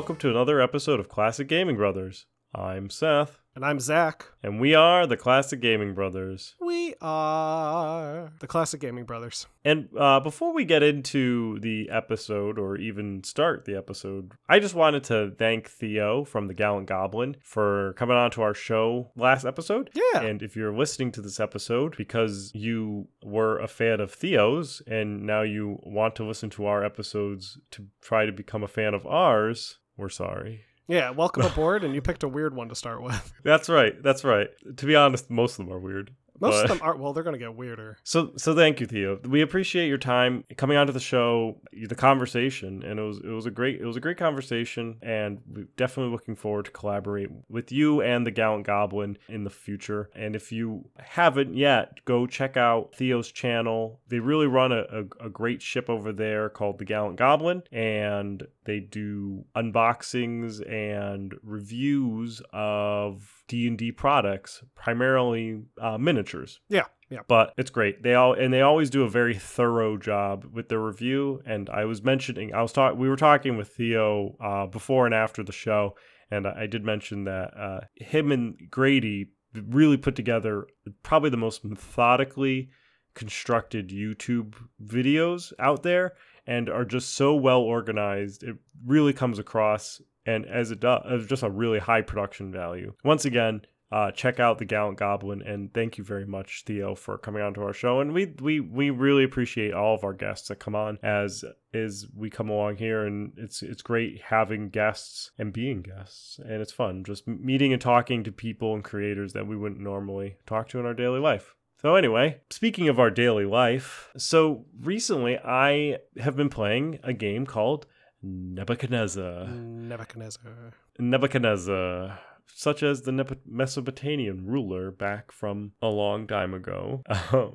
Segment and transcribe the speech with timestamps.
[0.00, 0.16] Hey there, everybody.
[0.16, 2.26] Welcome to another episode of Classic Gaming Brothers.
[2.54, 4.24] I'm Seth, And I'm Zach.
[4.42, 6.54] and we are the Classic Gaming Brothers.
[6.60, 9.46] We are the Classic Gaming Brothers.
[9.64, 14.74] And uh, before we get into the episode or even start the episode, I just
[14.74, 19.44] wanted to thank Theo from the Gallant Goblin for coming on to our show last
[19.44, 19.90] episode.
[19.94, 20.22] Yeah.
[20.22, 25.24] And if you're listening to this episode because you were a fan of Theo's and
[25.26, 29.06] now you want to listen to our episodes to try to become a fan of
[29.06, 30.62] ours, we're sorry.
[30.88, 31.84] Yeah, welcome aboard.
[31.84, 33.32] and you picked a weird one to start with.
[33.44, 34.02] That's right.
[34.02, 34.48] That's right.
[34.78, 36.10] To be honest, most of them are weird.
[36.40, 37.98] Most But- of them are, well, they're going to get weirder.
[38.02, 39.20] So so thank you, Theo.
[39.24, 43.46] We appreciate your time coming onto the show, the conversation, and it was it was
[43.46, 47.70] a great it was a great conversation, and we're definitely looking forward to collaborate with
[47.72, 50.10] you and the Gallant Goblin in the future.
[50.14, 54.00] And if you haven't yet, go check out Theo's channel.
[54.08, 58.46] They really run a, a, a great ship over there called the Gallant Goblin, and
[58.64, 67.22] they do unboxings and reviews of D&D products, primarily uh, miniatures Yeah, yeah.
[67.26, 68.04] but it's great.
[68.04, 71.42] They all and they always do a very thorough job with their review.
[71.44, 75.14] And I was mentioning, I was talking, we were talking with Theo uh, before and
[75.14, 75.96] after the show,
[76.30, 80.68] and I, I did mention that uh, him and Grady really put together
[81.02, 82.70] probably the most methodically
[83.14, 86.12] constructed YouTube videos out there,
[86.46, 88.44] and are just so well organized.
[88.44, 90.00] It really comes across.
[90.26, 92.94] And as it does, as just a really high production value.
[93.02, 97.18] Once again, uh, check out the Gallant Goblin, and thank you very much, Theo, for
[97.18, 98.00] coming on to our show.
[98.00, 101.44] And we we we really appreciate all of our guests that come on as
[101.74, 106.62] as we come along here, and it's it's great having guests and being guests, and
[106.62, 110.68] it's fun just meeting and talking to people and creators that we wouldn't normally talk
[110.68, 111.56] to in our daily life.
[111.82, 117.44] So anyway, speaking of our daily life, so recently I have been playing a game
[117.44, 117.86] called
[118.22, 119.46] Nebuchadnezzar.
[119.48, 120.72] Nebuchadnezzar.
[120.98, 127.02] Nebuchadnezzar, such as the Mesopotamian ruler back from a long time ago.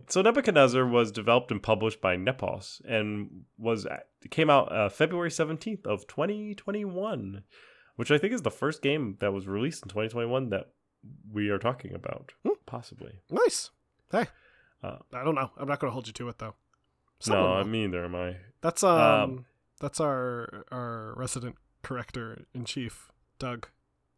[0.08, 3.88] so Nebuchadnezzar was developed and published by Nepos and was
[4.32, 7.44] came out uh, February 17th of 2021,
[7.96, 10.72] which I think is the first game that was released in 2021 that
[11.32, 12.54] we are talking about, Hmm.
[12.66, 13.14] possibly.
[13.30, 13.70] Nice.
[14.12, 14.26] Hey.
[14.84, 15.52] Uh, I don't know.
[15.58, 16.56] I'm not going to hold you to it, though.
[17.20, 17.66] Someone no, will.
[17.66, 18.38] me neither am I.
[18.62, 19.46] That's um, um,
[19.86, 23.68] that's our our resident corrector in chief, Doug.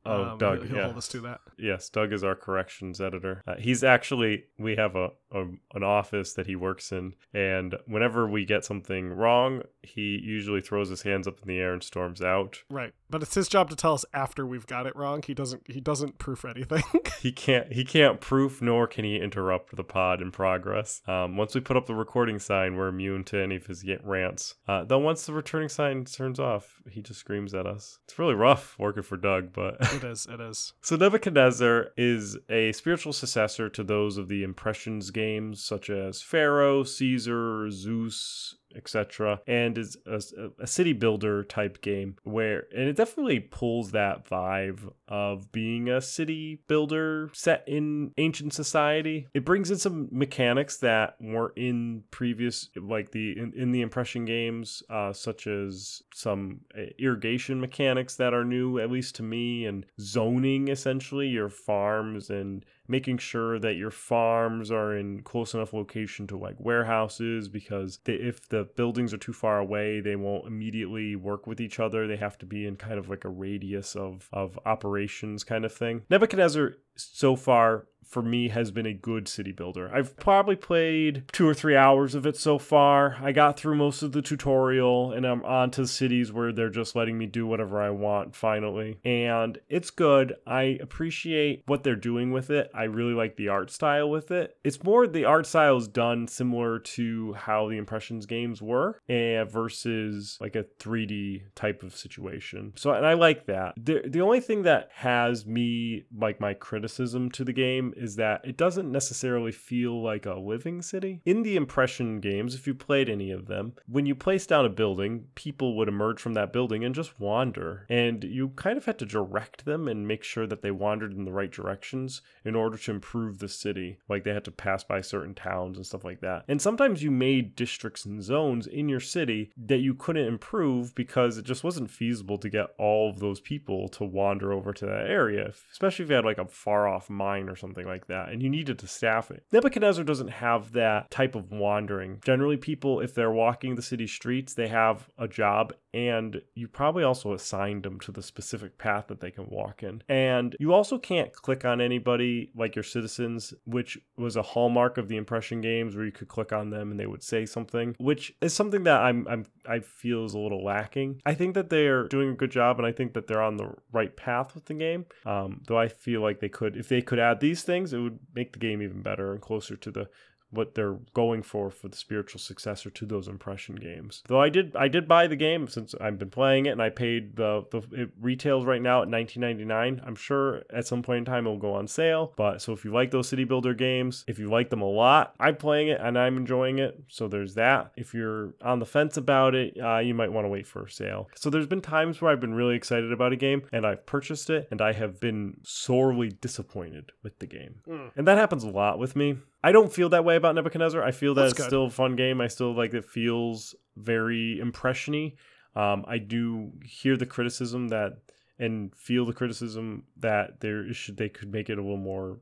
[0.06, 0.84] Oh, Um, Doug, He'll, he'll yeah.
[0.86, 1.42] hold us to that.
[1.58, 3.44] Yes, Doug is our corrections editor.
[3.46, 5.42] Uh, he's actually we have a, a
[5.74, 10.88] an office that he works in, and whenever we get something wrong, he usually throws
[10.90, 12.60] his hands up in the air and storms out.
[12.70, 15.24] Right, but it's his job to tell us after we've got it wrong.
[15.26, 15.64] He doesn't.
[15.70, 16.84] He doesn't proof anything.
[17.18, 21.02] He can't he can't proof nor can he interrupt the pod in progress.
[21.08, 24.54] Um, once we put up the recording sign, we're immune to any of his rants.
[24.68, 27.98] Uh, though once the returning sign turns off, he just screams at us.
[28.06, 29.78] It's really rough working for Doug, but.
[29.94, 30.28] it is.
[30.30, 30.74] It is.
[30.82, 36.84] So Nebuchadnezzar is a spiritual successor to those of the Impressions games, such as Pharaoh,
[36.84, 40.22] Caesar, Zeus, etc., and is a,
[40.60, 46.02] a city builder type game where, and it definitely pulls that vibe of being a
[46.02, 49.28] city builder set in ancient society.
[49.34, 54.26] It brings in some mechanics that weren't in previous, like the in, in the Impression
[54.26, 59.66] games, uh, such as some uh, irrigation mechanics that are new, at least to me,
[59.66, 65.74] and zoning essentially your farms and making sure that your farms are in close enough
[65.74, 70.48] location to like warehouses because they, if the buildings are too far away they won't
[70.48, 72.08] immediately work with each other.
[72.08, 75.74] They have to be in kind of like a radius of of operations kind of
[75.74, 76.04] thing.
[76.10, 79.92] Nebuchadnezzar so far for me has been a good city builder.
[79.94, 83.18] I've probably played two or three hours of it so far.
[83.22, 86.96] I got through most of the tutorial and I'm on to cities where they're just
[86.96, 89.00] letting me do whatever I want finally.
[89.04, 90.36] And it's good.
[90.46, 92.72] I appreciate what they're doing with it.
[92.74, 94.58] I really like the art style with it.
[94.64, 99.50] It's more the art style is done similar to how the Impressions games were and
[99.50, 102.74] versus like a 3D type of situation.
[102.76, 103.74] So and I like that.
[103.78, 108.42] The the only thing that has me like my criticism to the game is that
[108.44, 111.22] it doesn't necessarily feel like a living city.
[111.26, 114.70] In the Impression games, if you played any of them, when you place down a
[114.70, 117.86] building, people would emerge from that building and just wander.
[117.90, 121.26] And you kind of had to direct them and make sure that they wandered in
[121.26, 123.98] the right directions in order to improve the city.
[124.08, 126.46] Like they had to pass by certain towns and stuff like that.
[126.48, 131.38] And sometimes you made districts and zones in your city that you couldn't improve because
[131.38, 135.08] it just wasn't feasible to get all of those people to wander over to that
[135.08, 138.42] area, especially if you had like a far off mine or something like that and
[138.42, 139.44] you needed to staff it.
[139.52, 142.20] Nebuchadnezzar doesn't have that type of wandering.
[142.24, 147.04] Generally, people, if they're walking the city streets, they have a job and you probably
[147.04, 150.04] also assigned them to the specific path that they can walk in.
[150.08, 155.08] And you also can't click on anybody like your citizens, which was a hallmark of
[155.08, 158.32] the impression games where you could click on them and they would say something, which
[158.42, 161.20] is something that I'm, I'm I feel is a little lacking.
[161.26, 163.74] I think that they're doing a good job, and I think that they're on the
[163.92, 165.08] right path with the game.
[165.26, 168.20] Um, though I feel like they could, if they could add these things, it would
[168.36, 170.10] make the game even better and closer to the
[170.52, 174.24] what they're going for for the spiritual successor to those impression games.
[174.28, 176.90] Though I did I did buy the game since I've been playing it and I
[176.90, 180.06] paid the the it retails right now at 19.99.
[180.06, 182.92] I'm sure at some point in time it'll go on sale, but so if you
[182.92, 186.18] like those city builder games, if you like them a lot, I'm playing it and
[186.18, 187.02] I'm enjoying it.
[187.08, 187.92] So there's that.
[187.96, 190.90] If you're on the fence about it, uh, you might want to wait for a
[190.90, 191.30] sale.
[191.36, 194.50] So there's been times where I've been really excited about a game and I've purchased
[194.50, 197.82] it and I have been sorely disappointed with the game.
[197.88, 198.12] Mm.
[198.16, 199.38] And that happens a lot with me.
[199.68, 201.04] I don't feel that way about Nebuchadnezzar.
[201.04, 201.68] I feel that That's it's good.
[201.68, 202.40] still a fun game.
[202.40, 205.36] I still like it feels very impressiony.
[205.76, 208.14] Um, I do hear the criticism that
[208.58, 212.40] and feel the criticism that there should they could make it a little more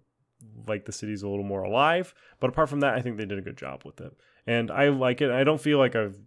[0.68, 2.14] like the city's a little more alive.
[2.40, 4.14] But apart from that, I think they did a good job with it,
[4.46, 5.32] and I like it.
[5.32, 6.20] I don't feel like I've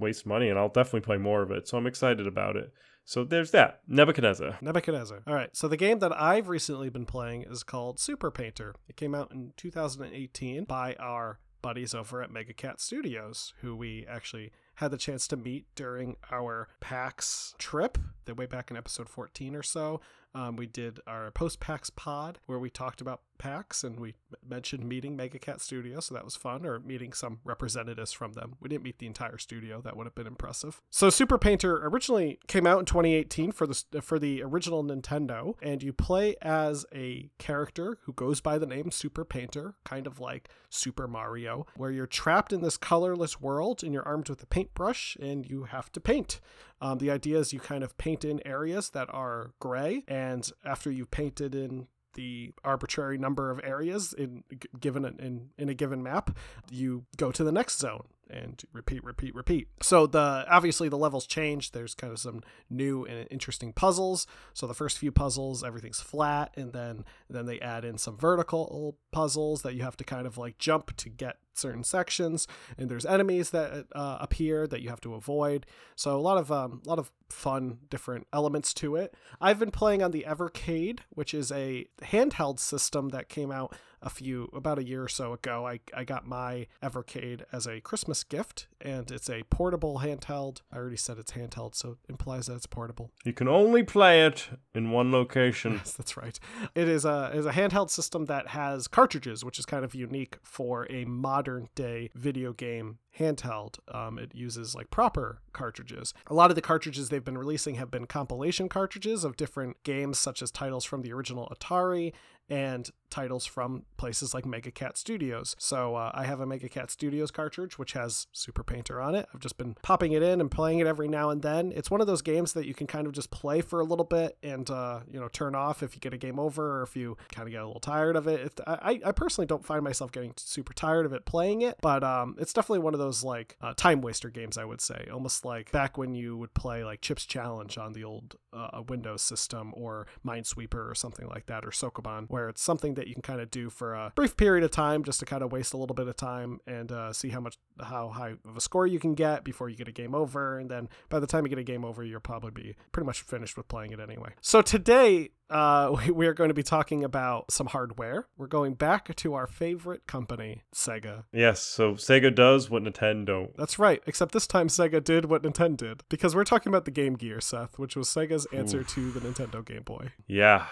[0.00, 1.68] wasted money, and I'll definitely play more of it.
[1.68, 2.72] So I'm excited about it.
[3.04, 4.58] So there's that Nebuchadnezzar.
[4.60, 5.22] Nebuchadnezzar.
[5.26, 5.54] All right.
[5.56, 8.74] So the game that I've recently been playing is called Super Painter.
[8.88, 14.04] It came out in 2018 by our buddies over at Mega Cat Studios, who we
[14.08, 19.08] actually had the chance to meet during our PAX trip, the way back in episode
[19.08, 20.00] 14 or so.
[20.34, 24.14] Um, we did our post PAX pod where we talked about PAX and we
[24.48, 28.54] mentioned meeting Mega Cat Studios, so that was fun, or meeting some representatives from them.
[28.60, 30.80] We didn't meet the entire studio; that would have been impressive.
[30.90, 35.82] So Super Painter originally came out in 2018 for the for the original Nintendo, and
[35.82, 40.48] you play as a character who goes by the name Super Painter, kind of like
[40.70, 45.16] Super Mario, where you're trapped in this colorless world and you're armed with a paintbrush
[45.20, 46.40] and you have to paint.
[46.82, 50.90] Um, the idea is you kind of paint in areas that are gray, and after
[50.90, 54.42] you've painted in the arbitrary number of areas in
[54.78, 56.36] given in in a given map,
[56.70, 59.68] you go to the next zone and repeat, repeat, repeat.
[59.82, 61.72] So the obviously the levels change.
[61.72, 64.26] There's kind of some new and interesting puzzles.
[64.54, 68.96] So the first few puzzles, everything's flat, and then then they add in some vertical
[69.10, 72.46] puzzles that you have to kind of like jump to get certain sections.
[72.78, 75.66] And there's enemies that uh, appear that you have to avoid.
[75.96, 79.14] So a lot of um, a lot of fun different elements to it.
[79.40, 84.10] I've been playing on the Evercade, which is a handheld system that came out a
[84.10, 85.66] few about a year or so ago.
[85.66, 90.60] I, I got my Evercade as a Christmas gift, and it's a portable handheld.
[90.72, 93.10] I already said it's handheld, so it implies that it's portable.
[93.24, 95.74] You can only play it in one location.
[95.74, 96.38] Yes, that's right.
[96.74, 100.38] It is a is a handheld system that has cartridges, which is kind of unique
[100.42, 103.78] for a modern day video game handheld.
[103.94, 106.14] Um, it uses like proper cartridges.
[106.26, 110.18] A lot of the cartridges they've been releasing have been compilation cartridges of different games,
[110.18, 112.12] such as titles from the original Atari
[112.48, 115.54] and titles from places like Mega Cat Studios.
[115.58, 119.28] So uh, I have a Mega Cat Studios cartridge which has Super Painter on it.
[119.32, 121.72] I've just been popping it in and playing it every now and then.
[121.76, 124.04] It's one of those games that you can kind of just play for a little
[124.04, 126.96] bit and uh, you know turn off if you get a game over or if
[126.96, 128.40] you kind of get a little tired of it.
[128.40, 132.02] If, I I personally don't find myself getting super tired of it playing it, but
[132.02, 135.44] um, it's definitely one of those like uh, time waster games I would say, almost
[135.44, 139.72] like back when you would play like Chips Challenge on the old uh, Windows system
[139.74, 143.40] or Minesweeper or something like that or Sokoban, where it's something that you can kind
[143.40, 145.94] of do for a brief period of time just to kind of waste a little
[145.94, 149.14] bit of time and uh, see how much how high of a score you can
[149.14, 151.64] get before you get a game over and then by the time you get a
[151.64, 154.30] game over you'll probably be pretty much finished with playing it anyway.
[154.40, 158.26] So today uh, we, we are going to be talking about some hardware.
[158.38, 161.24] We're going back to our favorite company sega.
[161.32, 163.56] Yes, so Sega does what Nintendo don't.
[163.56, 166.90] that's right except this time sega did what nintendo did because we're talking about the
[166.90, 170.08] game gear seth which was sega's answer to the nintendo game boy.
[170.26, 170.66] Yeah,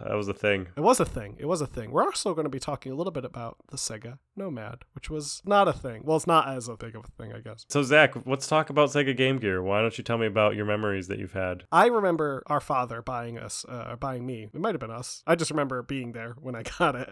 [0.00, 0.68] that was a thing.
[0.76, 1.36] It was a thing.
[1.38, 1.90] It was a thing.
[1.90, 5.42] We're also going to be talking a little bit about the Sega Nomad, which was
[5.44, 6.02] not a thing.
[6.04, 7.64] Well, it's not as a big of a thing, I guess.
[7.68, 9.62] So Zach, let's talk about Sega Game Gear.
[9.62, 11.64] Why don't you tell me about your memories that you've had?
[11.72, 14.48] I remember our father buying us, uh, buying me.
[14.52, 15.22] It might have been us.
[15.26, 17.08] I just remember being there when I got it.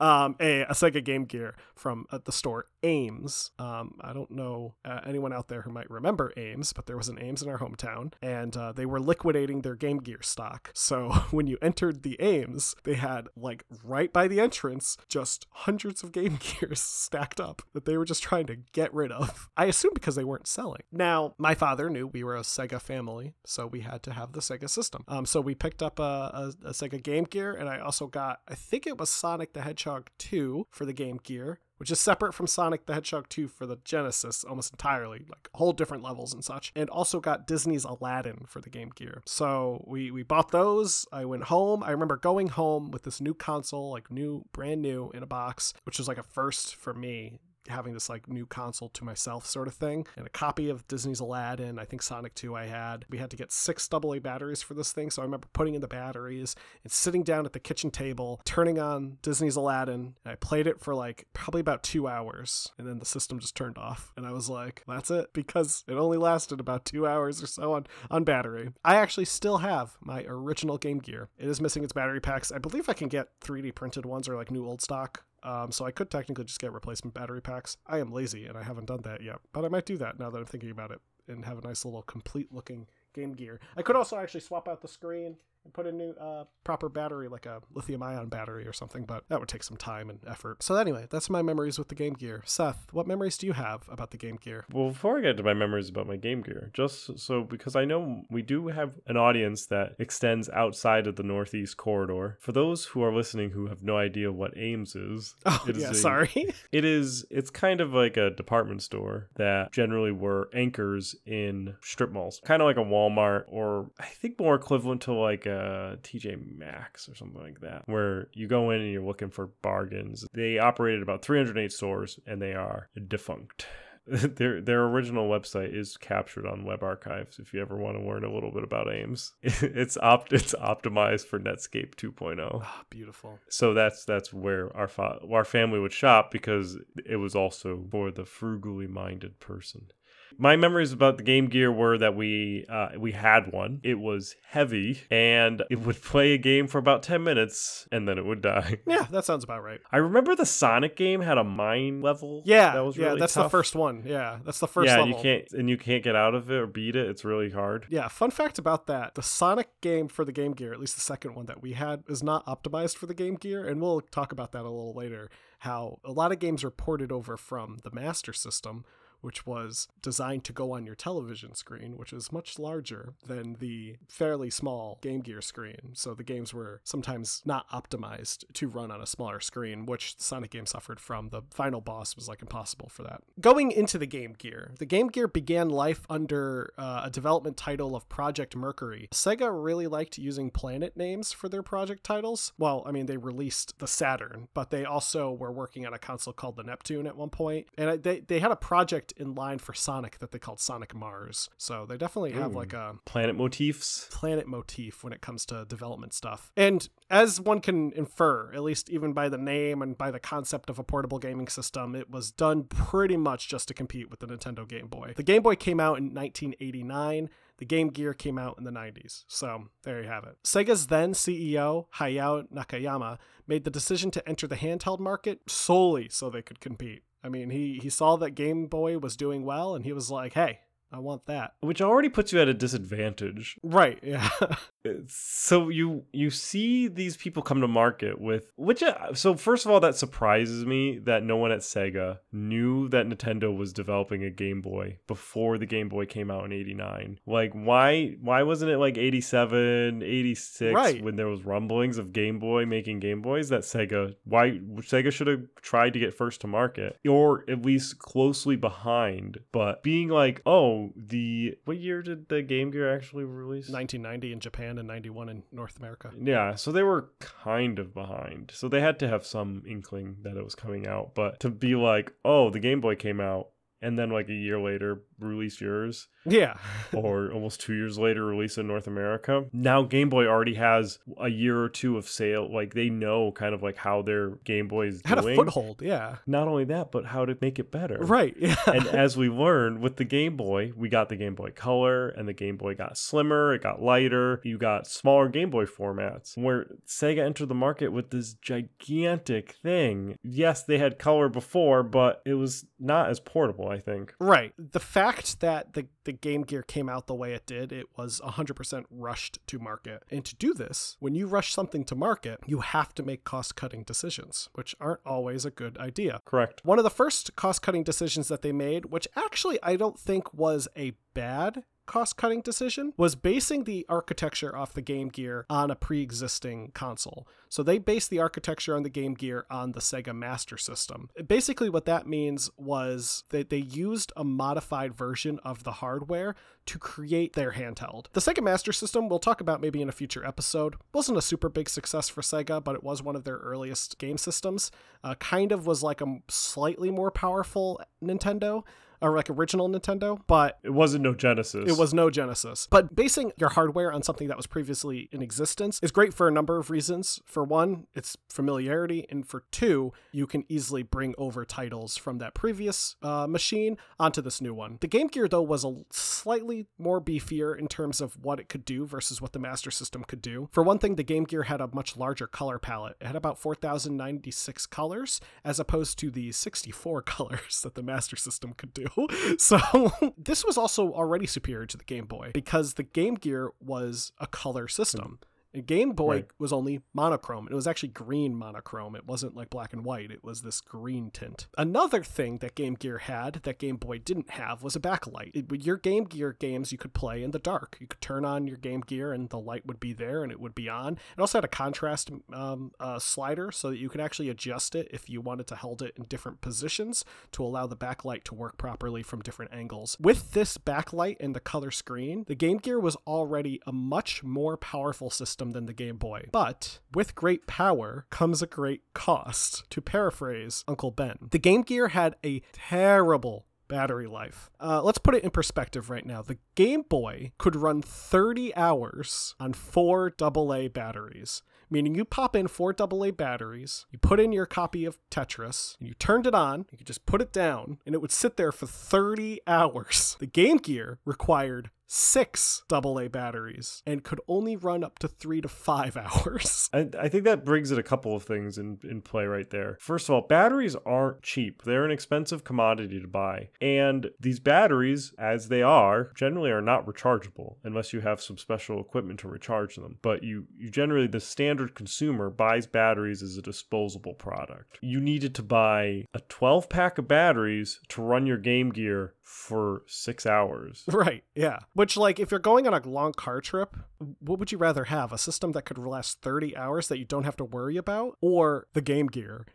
[0.00, 3.50] um, a, a Sega Game Gear from uh, the store Ames.
[3.58, 7.08] Um, I don't know uh, anyone out there who might remember Ames, but there was
[7.08, 10.70] an Ames in our hometown, and uh, they were liquidating their Game Gear stock.
[10.74, 16.02] So when you entered the Ames, they had like right by the entrance just hundreds
[16.02, 19.48] of Game Gears stacked up that they were just trying to get rid of.
[19.56, 20.82] I assume because they weren't selling.
[20.92, 24.40] Now, my father knew we were a Sega family, so we had to have the
[24.40, 25.04] Sega system.
[25.08, 28.40] Um, so we picked up a, a, a Sega Game Gear, and I also got,
[28.48, 32.34] I think it was Sonic the Hedgehog 2 for the Game Gear which is separate
[32.34, 36.44] from Sonic the Hedgehog 2 for the Genesis almost entirely, like whole different levels and
[36.44, 36.72] such.
[36.76, 39.22] And also got Disney's Aladdin for the Game Gear.
[39.26, 41.06] So we we bought those.
[41.12, 41.82] I went home.
[41.82, 45.72] I remember going home with this new console, like new, brand new in a box,
[45.84, 49.68] which was like a first for me having this like new console to myself sort
[49.68, 50.06] of thing.
[50.16, 53.04] And a copy of disney's aladdin i think sonic 2 i had.
[53.08, 55.10] We had to get six aa batteries for this thing.
[55.10, 58.78] So i remember putting in the batteries and sitting down at the kitchen table turning
[58.78, 60.14] on disney's aladdin.
[60.24, 62.68] I played it for like probably about two hours.
[62.78, 64.12] And then the system just turned off.
[64.16, 67.72] And i was like that's it because it only lasted about two hours or so
[67.74, 68.70] on on battery.
[68.84, 71.28] I actually still have my original game gear.
[71.38, 72.52] It is missing its battery packs.
[72.52, 75.84] I believe i can get 3d printed ones or like new old stock um, so
[75.84, 77.76] I could technically just get replacement battery packs.
[77.86, 80.30] I am lazy and I haven't done that yet, but I might do that now
[80.30, 83.60] that I'm thinking about it and have a nice little complete looking Game Gear.
[83.76, 85.36] I could also actually swap out the screen
[85.68, 89.24] and put a new uh, proper battery, like a lithium ion battery or something, but
[89.28, 90.62] that would take some time and effort.
[90.62, 92.42] So, anyway, that's my memories with the Game Gear.
[92.46, 94.64] Seth, what memories do you have about the Game Gear?
[94.72, 97.84] Well, before I get to my memories about my Game Gear, just so because I
[97.84, 102.38] know we do have an audience that extends outside of the Northeast corridor.
[102.40, 105.94] For those who are listening who have no idea what Ames is, oh, yeah, a,
[105.94, 106.54] sorry.
[106.72, 112.10] it is, it's kind of like a department store that generally were anchors in strip
[112.10, 115.57] malls, kind of like a Walmart or I think more equivalent to like a
[116.02, 120.26] TJ Maxx or something like that, where you go in and you're looking for bargains.
[120.32, 123.66] They operated about 308 stores and they are defunct.
[124.08, 128.24] their their original website is captured on web archives if you ever want to learn
[128.24, 133.38] a little bit about ames it's opt it's optimized for netscape 2.0 oh, ah, beautiful
[133.50, 138.10] so that's that's where our fa- our family would shop because it was also for
[138.10, 139.90] the frugally minded person
[140.38, 143.80] my memories about the Game Gear were that we uh, we had one.
[143.82, 148.18] It was heavy and it would play a game for about ten minutes and then
[148.18, 148.78] it would die.
[148.88, 149.80] Yeah, that sounds about right.
[149.92, 152.42] I remember the Sonic game had a mine level.
[152.46, 153.18] Yeah, that was really yeah.
[153.18, 153.46] That's tough.
[153.46, 154.02] the first one.
[154.06, 154.86] Yeah, that's the first.
[154.86, 155.08] Yeah, level.
[155.08, 157.08] you can't and you can't get out of it or beat it.
[157.08, 157.86] It's really hard.
[157.90, 158.08] Yeah.
[158.08, 161.34] Fun fact about that: the Sonic game for the Game Gear, at least the second
[161.34, 164.52] one that we had, is not optimized for the Game Gear, and we'll talk about
[164.52, 165.28] that a little later.
[165.60, 168.84] How a lot of games are ported over from the Master System
[169.20, 173.96] which was designed to go on your television screen, which is much larger than the
[174.08, 175.92] fairly small Game Gear screen.
[175.94, 180.50] So the games were sometimes not optimized to run on a smaller screen, which Sonic
[180.50, 181.28] game suffered from.
[181.30, 183.22] The final boss was like impossible for that.
[183.40, 187.96] Going into the Game Gear, the Game Gear began life under uh, a development title
[187.96, 189.08] of Project Mercury.
[189.12, 192.52] Sega really liked using planet names for their project titles.
[192.58, 196.32] Well, I mean, they released the Saturn, but they also were working on a console
[196.32, 199.74] called the Neptune at one point, and they they had a project in line for
[199.74, 201.48] Sonic that they called Sonic Mars.
[201.56, 202.58] So they definitely have Ooh.
[202.58, 206.52] like a planet motifs, planet motif when it comes to development stuff.
[206.56, 210.70] And as one can infer, at least even by the name and by the concept
[210.70, 214.26] of a portable gaming system, it was done pretty much just to compete with the
[214.26, 215.12] Nintendo Game Boy.
[215.16, 217.30] The Game Boy came out in 1989.
[217.58, 219.24] The Game Gear came out in the 90s.
[219.26, 220.36] So there you have it.
[220.44, 226.30] Sega's then CEO, Hayao Nakayama, made the decision to enter the handheld market solely so
[226.30, 227.02] they could compete.
[227.22, 230.34] I mean, he he saw that Game Boy was doing well, and he was like,
[230.34, 230.60] "Hey,
[230.90, 231.54] I want that.
[231.60, 233.58] Which already puts you at a disadvantage.
[233.62, 234.28] Right, yeah.
[235.06, 239.70] so you you see these people come to market with which uh, so first of
[239.70, 244.30] all that surprises me that no one at Sega knew that Nintendo was developing a
[244.30, 247.20] Game Boy before the Game Boy came out in 89.
[247.26, 251.02] Like why why wasn't it like 87, 86 right.
[251.02, 255.26] when there was rumblings of Game Boy making Game Boys that Sega why Sega should
[255.26, 260.40] have tried to get first to market or at least closely behind, but being like,
[260.46, 263.68] "Oh, Oh, the what year did the Game Gear actually release?
[263.68, 266.10] 1990 in Japan and 91 in North America.
[266.20, 268.52] Yeah, so they were kind of behind.
[268.54, 271.74] So they had to have some inkling that it was coming out, but to be
[271.74, 273.48] like, "Oh, the Game Boy came out."
[273.80, 276.08] And then, like a year later, release yours.
[276.24, 276.54] Yeah.
[276.92, 279.44] or almost two years later, release in North America.
[279.52, 282.52] Now Game Boy already has a year or two of sale.
[282.52, 285.34] Like they know kind of like how their Game Boy is Had doing.
[285.34, 286.16] a foothold, yeah.
[286.26, 287.98] Not only that, but how to make it better.
[288.00, 288.34] Right.
[288.38, 288.56] Yeah.
[288.66, 292.28] and as we learned with the Game Boy, we got the Game Boy Color, and
[292.28, 293.54] the Game Boy got slimmer.
[293.54, 294.40] It got lighter.
[294.44, 296.36] You got smaller Game Boy formats.
[296.36, 300.16] Where Sega entered the market with this gigantic thing.
[300.22, 303.67] Yes, they had color before, but it was not as portable.
[303.70, 304.14] I think.
[304.18, 304.52] Right.
[304.58, 308.18] The fact that the the Game Gear came out the way it did, it was
[308.24, 310.04] 100% rushed to market.
[310.10, 313.56] And to do this, when you rush something to market, you have to make cost
[313.56, 316.22] cutting decisions, which aren't always a good idea.
[316.24, 316.64] Correct.
[316.64, 320.32] One of the first cost cutting decisions that they made, which actually I don't think
[320.32, 325.70] was a bad cost cutting decision was basing the architecture off the Game Gear on
[325.70, 327.26] a pre existing console.
[327.48, 331.08] So they based the architecture on the Game Gear on the Sega Master System.
[331.26, 336.78] Basically, what that means was that they used a modified version of the hardware to
[336.78, 338.06] create their handheld.
[338.12, 341.48] The Sega Master System, we'll talk about maybe in a future episode, wasn't a super
[341.48, 344.70] big success for Sega, but it was one of their earliest game systems.
[345.02, 348.64] Uh, kind of was like a slightly more powerful Nintendo
[349.00, 351.68] or like original Nintendo, but it wasn't no Genesis.
[351.68, 352.66] It was no Genesis.
[352.70, 356.32] But basing your hardware on something that was previously in existence is great for a
[356.32, 357.20] number of reasons.
[357.24, 362.34] For one, it's familiarity, and for two, you can easily bring over titles from that
[362.34, 364.78] previous uh, machine onto this new one.
[364.80, 368.64] The Game Gear, though, was a slightly more beefier in terms of what it could
[368.64, 370.48] do versus what the Master System could do.
[370.52, 372.96] For one thing, the Game Gear had a much larger color palette.
[373.00, 378.52] It had about 4,096 colors as opposed to the 64 colors that the Master System
[378.54, 378.87] could do.
[379.38, 384.12] So this was also already superior to the Game Boy because the Game Gear was
[384.18, 385.18] a color system.
[385.54, 386.26] Game Boy right.
[386.38, 387.48] was only monochrome.
[387.50, 388.94] It was actually green monochrome.
[388.94, 390.10] It wasn't like black and white.
[390.10, 391.46] It was this green tint.
[391.56, 395.30] Another thing that Game Gear had that Game Boy didn't have was a backlight.
[395.34, 397.78] It, your Game Gear games you could play in the dark.
[397.80, 400.38] You could turn on your Game Gear and the light would be there and it
[400.38, 400.94] would be on.
[400.94, 404.88] It also had a contrast um, uh, slider so that you could actually adjust it
[404.90, 408.58] if you wanted to hold it in different positions to allow the backlight to work
[408.58, 409.96] properly from different angles.
[409.98, 414.58] With this backlight and the color screen, the Game Gear was already a much more
[414.58, 416.26] powerful system system than the Game Boy.
[416.32, 421.16] But with great power comes a great cost, to paraphrase Uncle Ben.
[421.30, 424.50] The Game Gear had a terrible battery life.
[424.60, 426.22] Uh, let's put it in perspective right now.
[426.22, 432.48] The Game Boy could run 30 hours on four AA batteries meaning you pop in
[432.48, 436.66] four AA batteries, you put in your copy of Tetris, and you turned it on,
[436.70, 440.16] you could just put it down, and it would sit there for 30 hours.
[440.18, 445.48] The Game Gear required six AA batteries and could only run up to three to
[445.48, 446.68] five hours.
[446.72, 449.78] I, I think that brings in a couple of things in, in play right there.
[449.80, 453.48] First of all, batteries aren't cheap, they're an expensive commodity to buy.
[453.60, 458.80] And these batteries, as they are, generally are not rechargeable unless you have some special
[458.80, 459.98] equipment to recharge them.
[460.02, 464.78] But you, you generally, the standard consumer buys batteries as a disposable product.
[464.82, 469.82] You needed to buy a 12 pack of batteries to run your Game Gear for
[469.86, 470.84] six hours.
[470.98, 471.60] Right, yeah.
[471.78, 473.76] Which, like, if you're going on a long car trip,
[474.18, 475.12] what would you rather have?
[475.12, 478.16] A system that could last 30 hours that you don't have to worry about?
[478.20, 479.46] Or the Game Gear?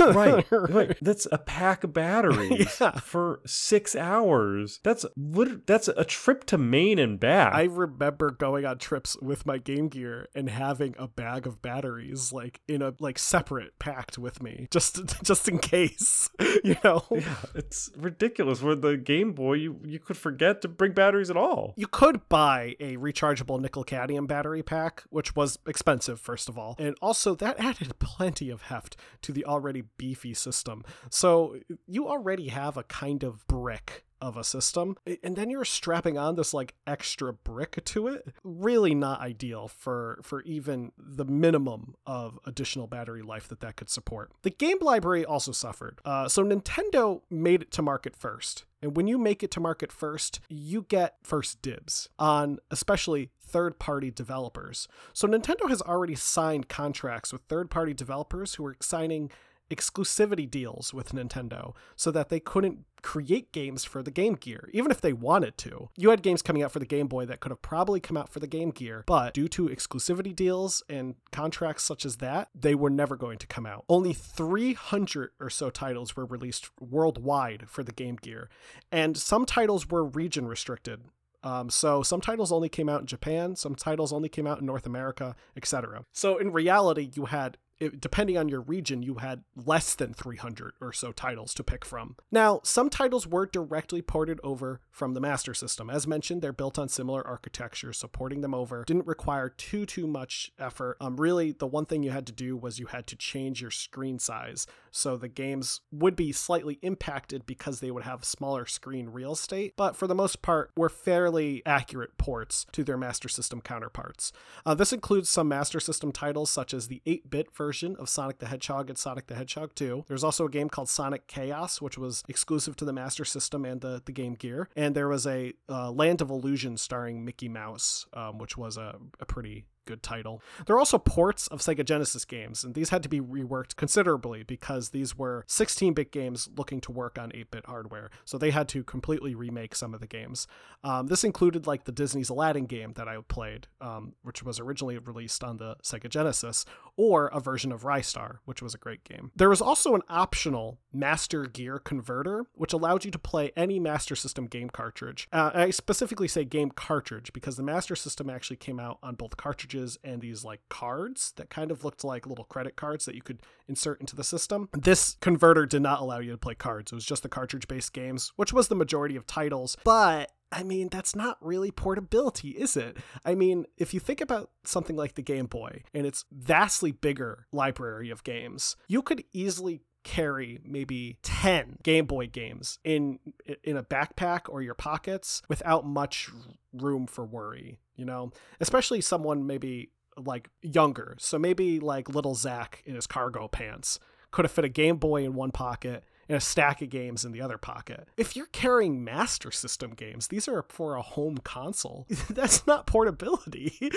[0.00, 0.96] right, right.
[1.00, 2.98] That's a pack of batteries yeah.
[2.98, 4.80] for six hours.
[4.82, 7.54] That's what, that's a trip to Maine and back.
[7.54, 12.32] I remember going on trips with my Game Gear and having a bag of batteries,
[12.32, 16.30] like, in a, like, separate packed with me, just, just in case,
[16.64, 17.04] you know?
[17.12, 18.60] Yeah, it's ridiculous.
[18.60, 21.59] Where the Game Boy, you, you could forget to bring batteries at all.
[21.76, 26.76] You could buy a rechargeable nickel cadmium battery pack, which was expensive, first of all.
[26.78, 30.84] And also, that added plenty of heft to the already beefy system.
[31.10, 36.18] So you already have a kind of brick of a system and then you're strapping
[36.18, 38.28] on this like extra brick to it.
[38.44, 43.90] Really not ideal for for even the minimum of additional battery life that that could
[43.90, 44.32] support.
[44.42, 46.00] The game library also suffered.
[46.04, 49.92] Uh, so nintendo made it to market first and when you make it to market
[49.92, 54.88] first, you get first dibs on especially third party developers.
[55.12, 59.30] So Nintendo has already signed contracts with third party developers who are signing
[59.70, 64.90] exclusivity deals with Nintendo so that they couldn't create games for the Game Gear, even
[64.90, 65.88] if they wanted to.
[65.96, 68.28] You had games coming out for the Game Boy that could have probably come out
[68.28, 72.74] for the Game Gear, but due to exclusivity deals and contracts such as that, they
[72.74, 73.84] were never going to come out.
[73.88, 78.50] Only 300 or so titles were released worldwide for the Game Gear,
[78.92, 81.00] and some titles were region restricted.
[81.42, 84.66] Um, so some titles only came out in Japan, some titles only came out in
[84.66, 86.04] North America, etc.
[86.12, 90.74] So in reality, you had it, depending on your region, you had less than 300
[90.80, 92.16] or so titles to pick from.
[92.30, 95.88] Now, some titles were directly ported over from the Master System.
[95.88, 100.06] As mentioned, they're built on similar architecture, so porting them over didn't require too too
[100.06, 100.98] much effort.
[101.00, 103.70] Um, really, the one thing you had to do was you had to change your
[103.70, 109.08] screen size, so the games would be slightly impacted because they would have smaller screen
[109.08, 109.74] real estate.
[109.76, 114.32] But for the most part, were fairly accurate ports to their Master System counterparts.
[114.66, 118.40] Uh, this includes some Master System titles such as the 8-bit version version of Sonic
[118.40, 120.06] the Hedgehog and Sonic the Hedgehog 2.
[120.08, 123.80] There's also a game called Sonic Chaos, which was exclusive to the Master System and
[123.80, 124.68] the, the Game Gear.
[124.74, 128.96] And there was a uh, Land of Illusion starring Mickey Mouse, um, which was a,
[129.20, 130.42] a pretty good title.
[130.66, 134.42] There are also ports of Sega Genesis games, and these had to be reworked considerably
[134.42, 138.10] because these were 16 bit games looking to work on 8 bit hardware.
[138.24, 140.46] So they had to completely remake some of the games.
[140.84, 144.98] Um, this included like the Disney's Aladdin game that I played, um, which was originally
[144.98, 146.64] released on the Sega Genesis,
[146.96, 149.30] or a version of Ristar, which was a great game.
[149.36, 154.14] There was also an optional Master Gear converter, which allowed you to play any Master
[154.14, 155.28] System game cartridge.
[155.32, 159.36] Uh, I specifically say game cartridge because the Master System actually came out on both
[159.36, 163.22] cartridges and these like cards that kind of looked like little credit cards that you
[163.22, 164.68] could insert into the system.
[164.72, 166.92] This converter did not allow you to play cards.
[166.92, 169.76] It was just the cartridge based games, which was the majority of titles.
[169.84, 172.96] But I mean, that's not really portability, is it?
[173.24, 177.46] I mean, if you think about something like the Game Boy and its vastly bigger
[177.52, 183.18] library of games, you could easily carry maybe 10 Game Boy games in
[183.64, 186.30] in a backpack or your pockets without much
[186.72, 188.32] room for worry, you know?
[188.60, 191.16] Especially someone maybe like younger.
[191.18, 193.98] So maybe like little Zach in his cargo pants
[194.30, 197.32] could have fit a Game Boy in one pocket and a stack of games in
[197.32, 198.06] the other pocket.
[198.16, 202.06] If you're carrying Master System games, these are for a home console.
[202.30, 203.76] That's not portability.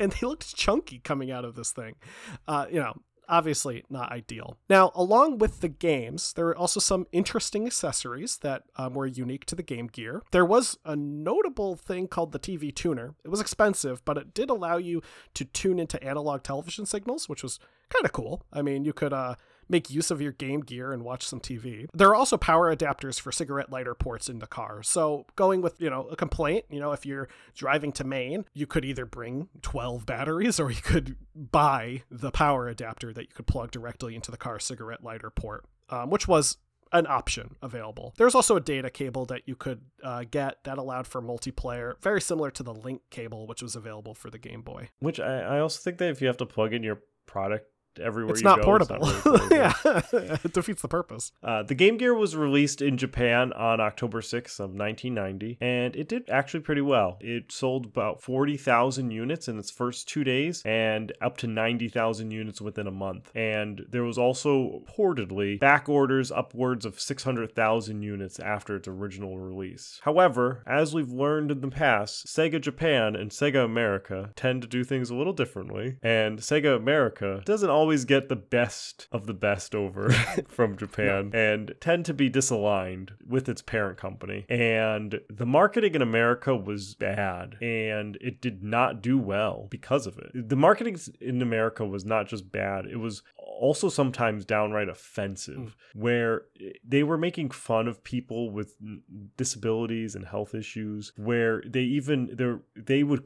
[0.00, 1.96] and they looked chunky coming out of this thing.
[2.48, 2.94] Uh, you know,
[3.28, 4.56] obviously not ideal.
[4.68, 9.44] Now, along with the games, there were also some interesting accessories that um, were unique
[9.46, 10.22] to the Game Gear.
[10.30, 13.14] There was a notable thing called the TV tuner.
[13.24, 15.02] It was expensive, but it did allow you
[15.34, 17.58] to tune into analog television signals, which was
[17.88, 18.44] kind of cool.
[18.52, 19.34] I mean, you could uh,
[19.68, 21.86] make use of your Game Gear and watch some TV.
[21.92, 24.82] There are also power adapters for cigarette lighter ports in the car.
[24.82, 28.66] So going with, you know, a complaint, you know, if you're driving to Maine, you
[28.66, 33.46] could either bring 12 batteries or you could buy the power adapter that you could
[33.46, 36.58] plug directly into the car cigarette lighter port, um, which was
[36.92, 38.14] an option available.
[38.16, 42.20] There's also a data cable that you could uh, get that allowed for multiplayer, very
[42.20, 44.90] similar to the Link cable, which was available for the Game Boy.
[45.00, 47.66] Which I, I also think that if you have to plug in your product
[48.00, 48.64] everywhere it's you not go.
[48.64, 48.96] Portable.
[49.08, 49.48] It's not really
[49.82, 50.20] portable.
[50.22, 51.32] yeah, it defeats the purpose.
[51.42, 56.08] Uh, the Game Gear was released in Japan on October 6th of 1990, and it
[56.08, 57.18] did actually pretty well.
[57.20, 62.60] It sold about 40,000 units in its first two days, and up to 90,000 units
[62.60, 63.30] within a month.
[63.34, 70.00] And there was also reportedly back orders upwards of 600,000 units after its original release.
[70.02, 74.84] However, as we've learned in the past, Sega Japan and Sega America tend to do
[74.84, 79.74] things a little differently, and Sega America doesn't always get the best of the best
[79.74, 80.10] over
[80.48, 81.38] from Japan no.
[81.38, 84.46] and tend to be disaligned with its parent company.
[84.48, 90.16] And the marketing in America was bad and it did not do well because of
[90.16, 90.48] it.
[90.48, 95.72] The marketing in America was not just bad, it was also sometimes downright offensive, mm.
[95.92, 96.42] where
[96.82, 98.76] they were making fun of people with
[99.36, 103.24] disabilities and health issues, where they even they they would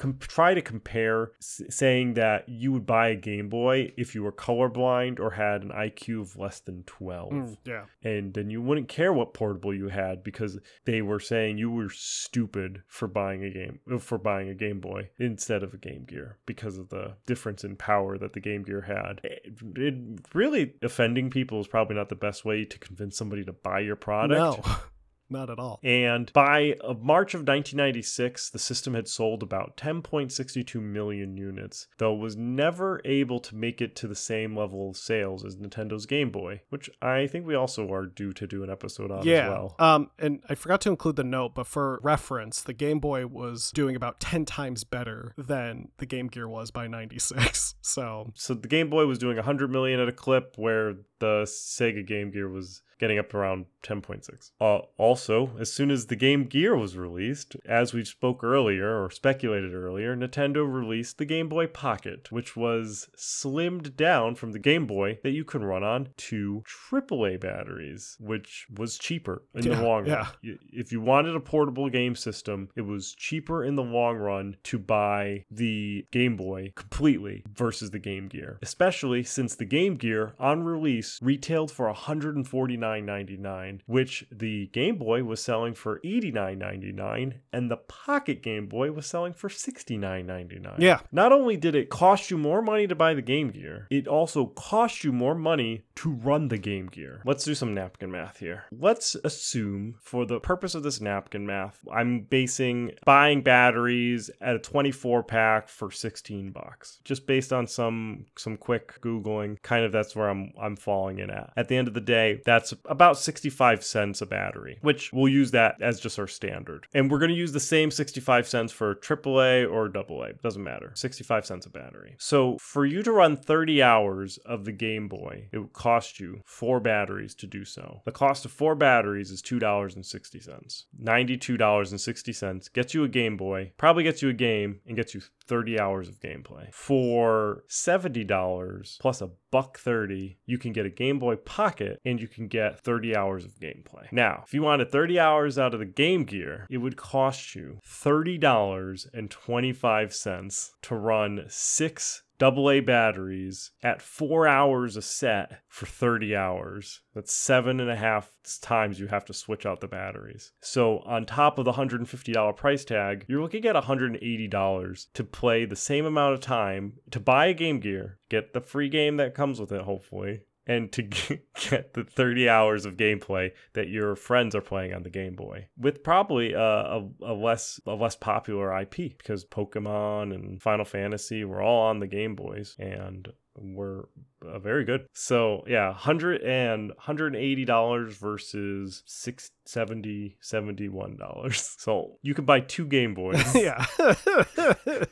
[0.00, 4.22] com- try to compare, s- saying that you would buy a Game Boy if you
[4.22, 7.32] were colorblind or had an IQ of less than 12.
[7.32, 7.84] Mm, yeah.
[8.02, 11.90] And then you wouldn't care what portable you had because they were saying you were
[11.90, 16.04] stupid for buying a game uh, for buying a Game Boy instead of a Game
[16.04, 19.20] Gear because of the difference in power that the Game Gear had.
[19.22, 19.94] It, it
[20.34, 23.96] really offending people is probably not the best way to convince somebody to buy your
[23.96, 24.66] product.
[24.66, 24.74] No.
[25.30, 25.78] Not at all.
[25.84, 32.36] And by March of 1996, the system had sold about 10.62 million units, though was
[32.36, 36.62] never able to make it to the same level of sales as Nintendo's Game Boy,
[36.70, 39.44] which I think we also are due to do an episode on yeah.
[39.44, 39.76] as well.
[39.78, 43.70] Um, and I forgot to include the note, but for reference, the Game Boy was
[43.70, 47.68] doing about 10 times better than the Game Gear was by 96.
[47.82, 52.06] So, so the Game Boy was doing 100 million at a clip, where the Sega
[52.06, 54.50] Game Gear was getting up around 10.6.
[54.60, 59.10] Uh, also, as soon as the Game Gear was released, as we spoke earlier or
[59.10, 64.86] speculated earlier, Nintendo released the Game Boy Pocket, which was slimmed down from the Game
[64.86, 69.82] Boy that you could run on two AAA batteries, which was cheaper in yeah, the
[69.82, 70.26] long run.
[70.42, 70.54] Yeah.
[70.70, 74.78] If you wanted a portable game system, it was cheaper in the long run to
[74.78, 80.64] buy the Game Boy completely versus the Game Gear, especially since the Game Gear on
[80.64, 87.76] release retailed for 149 $49.99, which the Game Boy was selling for $89.99 and the
[87.76, 90.76] Pocket Game Boy was selling for $69.99.
[90.78, 91.00] Yeah.
[91.12, 94.46] Not only did it cost you more money to buy the Game Gear, it also
[94.46, 97.22] cost you more money to run the Game Gear.
[97.24, 98.64] Let's do some napkin math here.
[98.72, 104.58] Let's assume for the purpose of this napkin math, I'm basing buying batteries at a
[104.58, 107.00] 24 pack for 16 bucks.
[107.04, 111.30] Just based on some some quick googling, kind of that's where I'm I'm falling in
[111.30, 111.52] at.
[111.56, 115.50] At the end of the day, that's about 65 cents a battery, which we'll use
[115.52, 116.86] that as just our standard.
[116.94, 120.32] And we're going to use the same 65 cents for AAA or AA.
[120.42, 120.92] Doesn't matter.
[120.94, 122.16] 65 cents a battery.
[122.18, 126.42] So for you to run 30 hours of the Game Boy, it would cost you
[126.44, 128.02] four batteries to do so.
[128.04, 130.84] The cost of four batteries is $2.60.
[131.02, 135.78] $92.60 gets you a Game Boy, probably gets you a game, and gets you 30
[135.80, 136.72] hours of gameplay.
[136.72, 142.28] For $70 plus a buck 30, you can get a Game Boy Pocket and you
[142.28, 144.06] can get 30 hours of gameplay.
[144.12, 147.80] Now, if you wanted 30 hours out of the Game Gear, it would cost you
[147.84, 157.00] $30.25 to run 6 AA batteries at four hours a set for 30 hours.
[157.14, 160.52] That's seven and a half times you have to switch out the batteries.
[160.60, 165.76] So, on top of the $150 price tag, you're looking at $180 to play the
[165.76, 169.60] same amount of time to buy a Game Gear, get the free game that comes
[169.60, 171.02] with it, hopefully, and to
[171.68, 175.66] get the 30 hours of gameplay that your friends are playing on the Game Boy
[175.76, 181.44] with probably a, a, a, less a less popular IP because Pokemon and Final Fantasy
[181.44, 184.08] were all on the Game Boys and were
[184.46, 185.06] uh, very good.
[185.12, 191.76] So yeah, hundred and hundred and eighty dollars versus six seventy seventy one dollars.
[191.90, 193.86] So you can buy two Game Boys, yeah,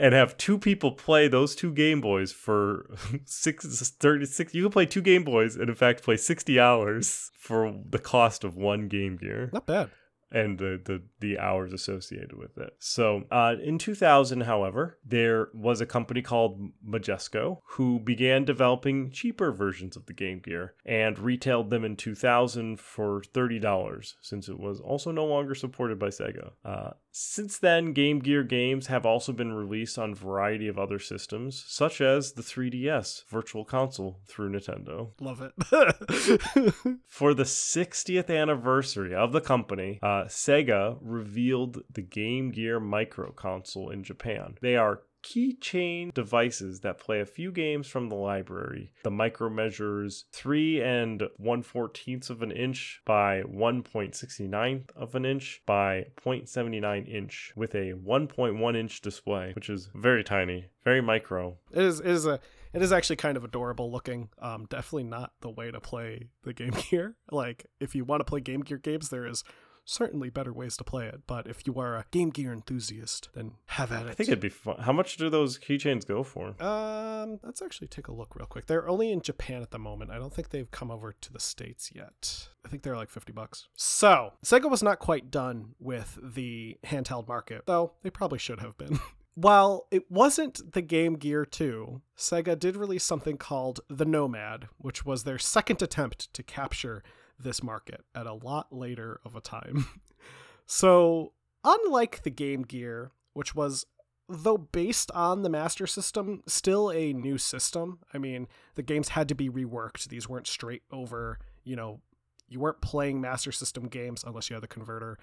[0.00, 2.90] and have two people play those two Game Boys for
[3.24, 4.52] six thirty six.
[4.52, 8.42] You can play two Game Boys and in fact play sixty hours for the cost
[8.42, 9.50] of one Game Gear.
[9.52, 9.90] Not bad
[10.30, 12.74] and the, the, the hours associated with it.
[12.78, 19.52] So uh, in 2000, however, there was a company called Majesco who began developing cheaper
[19.52, 24.80] versions of the Game Gear and retailed them in 2000 for $30 since it was
[24.80, 26.52] also no longer supported by Sega.
[26.64, 31.00] Uh, since then, Game Gear games have also been released on a variety of other
[31.00, 35.10] systems, such as the 3DS Virtual Console through Nintendo.
[35.20, 35.52] Love it.
[37.08, 43.90] For the 60th anniversary of the company, uh, Sega revealed the Game Gear Micro console
[43.90, 44.56] in Japan.
[44.60, 48.92] They are keychain devices that play a few games from the library.
[49.04, 55.62] The micro measures 3 and 1 14ths of an inch by 1.69 of an inch
[55.66, 61.56] by 0.79 inch with a 1.1 inch display, which is very tiny, very micro.
[61.72, 62.40] It is, it is a
[62.72, 64.28] it is actually kind of adorable looking.
[64.40, 67.16] Um, definitely not the way to play the Game Gear.
[67.30, 69.44] Like, if you want to play Game Gear games, there is
[69.88, 71.22] certainly better ways to play it.
[71.26, 74.10] But if you are a Game Gear enthusiast, then have at it.
[74.10, 74.78] I think it'd be fun.
[74.80, 76.60] How much do those keychains go for?
[76.62, 78.66] Um, let's actually take a look real quick.
[78.66, 80.10] They're only in Japan at the moment.
[80.10, 82.48] I don't think they've come over to the states yet.
[82.64, 83.68] I think they're like 50 bucks.
[83.74, 88.76] So, Sega was not quite done with the handheld market, though they probably should have
[88.76, 89.00] been.
[89.34, 95.04] While it wasn't the Game Gear 2, Sega did release something called the Nomad, which
[95.04, 97.04] was their second attempt to capture
[97.38, 99.86] this market at a lot later of a time.
[100.66, 101.32] so,
[101.64, 103.86] unlike the Game Gear, which was
[104.28, 108.00] though based on the Master System, still a new system.
[108.12, 110.08] I mean, the games had to be reworked.
[110.08, 112.00] These weren't straight over, you know,
[112.46, 115.18] you weren't playing Master System games unless you had the converter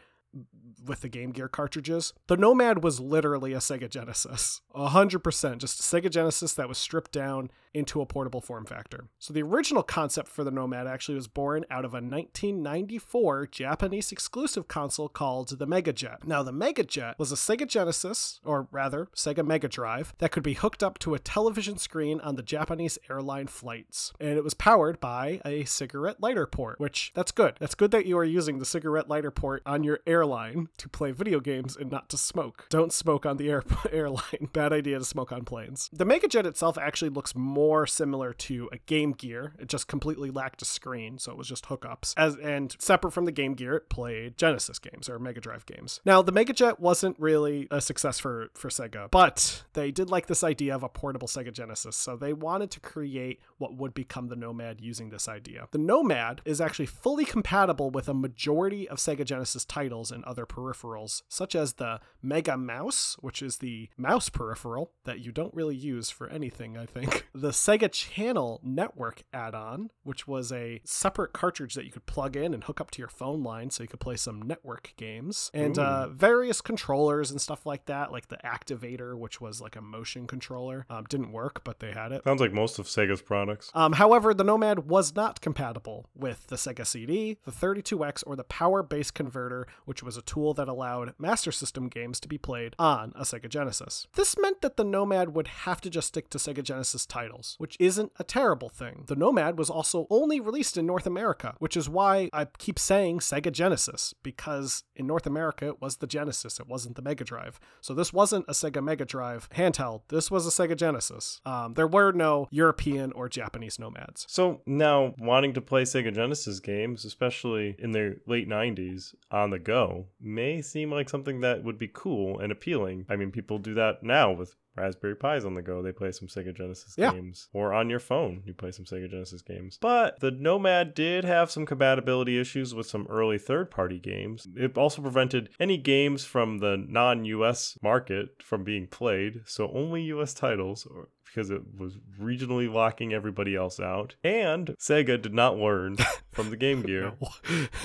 [0.86, 2.14] with the Game Gear cartridges.
[2.28, 4.62] The Nomad was literally a Sega Genesis.
[4.76, 9.08] 100% just a Sega Genesis that was stripped down into a portable form factor.
[9.20, 14.12] So the original concept for the Nomad actually was born out of a 1994 Japanese
[14.12, 16.26] exclusive console called the Mega Jet.
[16.26, 20.44] Now the Mega Jet was a Sega Genesis, or rather Sega Mega Drive, that could
[20.44, 24.14] be hooked up to a television screen on the Japanese airline flights.
[24.22, 27.58] And it was powered by a cigarette lighter port, which that's good.
[27.60, 31.12] That's good that you are using the cigarette lighter port on your airline to play
[31.12, 32.68] video games and not to smoke.
[32.70, 34.50] Don't smoke on the air- airline.
[34.54, 35.90] Bad idea to smoke on planes.
[35.94, 39.54] The Mega Jet itself actually looks more more similar to a Game Gear.
[39.60, 42.14] It just completely lacked a screen, so it was just hookups.
[42.16, 46.00] As and separate from the Game Gear, it played Genesis games or Mega Drive games.
[46.06, 50.28] Now, the Mega Jet wasn't really a success for for Sega, but they did like
[50.28, 54.28] this idea of a portable Sega Genesis, so they wanted to create what would become
[54.28, 55.68] the Nomad using this idea.
[55.72, 60.46] The Nomad is actually fully compatible with a majority of Sega Genesis titles and other
[60.46, 65.76] peripherals, such as the Mega Mouse, which is the mouse peripheral that you don't really
[65.76, 67.28] use for anything, I think.
[67.36, 72.38] The Sega Channel Network add on, which was a separate cartridge that you could plug
[72.38, 75.52] in and hook up to your phone line so you could play some network games,
[75.54, 79.82] and uh, various controllers and stuff like that, like the Activator, which was like a
[79.82, 80.86] motion controller.
[80.90, 82.24] Um, didn't work, but they had it.
[82.24, 83.70] Sounds like most of Sega's products.
[83.74, 88.46] Um, however, the Nomad was not compatible with the Sega CD, the 32X, or the
[88.46, 92.76] Power Base Converter, which was a tool that allowed Master System games to be played
[92.80, 94.08] on a Sega Genesis.
[94.14, 97.76] This meant that the Nomad would have to just stick to Sega Genesis titles, which
[97.80, 99.04] isn't a terrible thing.
[99.08, 103.20] The Nomad was also only released in North America, which is why I keep saying
[103.20, 107.60] Sega Genesis, because in North America it was the Genesis, it wasn't the Mega Drive.
[107.82, 111.42] So this wasn't a Sega Mega Drive handheld, this was a Sega Genesis.
[111.46, 114.26] Um, there were no European or Japanese Nomads.
[114.30, 119.60] So now, wanting to play Sega Genesis games, especially in the late 90s on the
[119.60, 119.85] go,
[120.20, 123.06] may seem like something that would be cool and appealing.
[123.10, 125.82] I mean, people do that now with Raspberry Pis on the go.
[125.82, 127.14] They play some Sega Genesis Yeah.
[127.14, 127.48] games.
[127.54, 129.78] Or on your phone, you play some Sega Genesis games.
[129.82, 134.48] But the Nomad did have some compatibility issues with some early third party games.
[134.56, 139.42] It also prevented any games from the non US market from being played.
[139.46, 144.16] So only US titles, or because it was regionally locking everybody else out.
[144.24, 145.98] And Sega did not learn
[146.32, 147.14] from the Game Gear.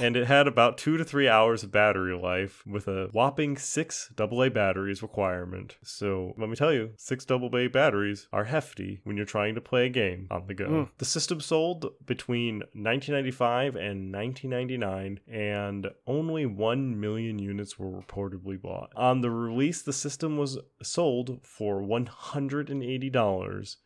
[0.01, 4.13] And it had about two to three hours of battery life with a whopping six
[4.19, 5.77] AA batteries requirement.
[5.83, 9.87] So let me tell you, six AA batteries are hefty when you're trying to play
[9.87, 10.69] a game on the go.
[10.69, 10.89] Mm.
[10.99, 18.93] The system sold between 1995 and 1999, and only 1 million units were reportedly bought.
[18.97, 23.39] On the release, the system was sold for $180,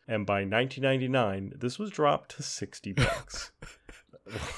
[0.07, 3.51] and by 1999, this was dropped to 60 bucks.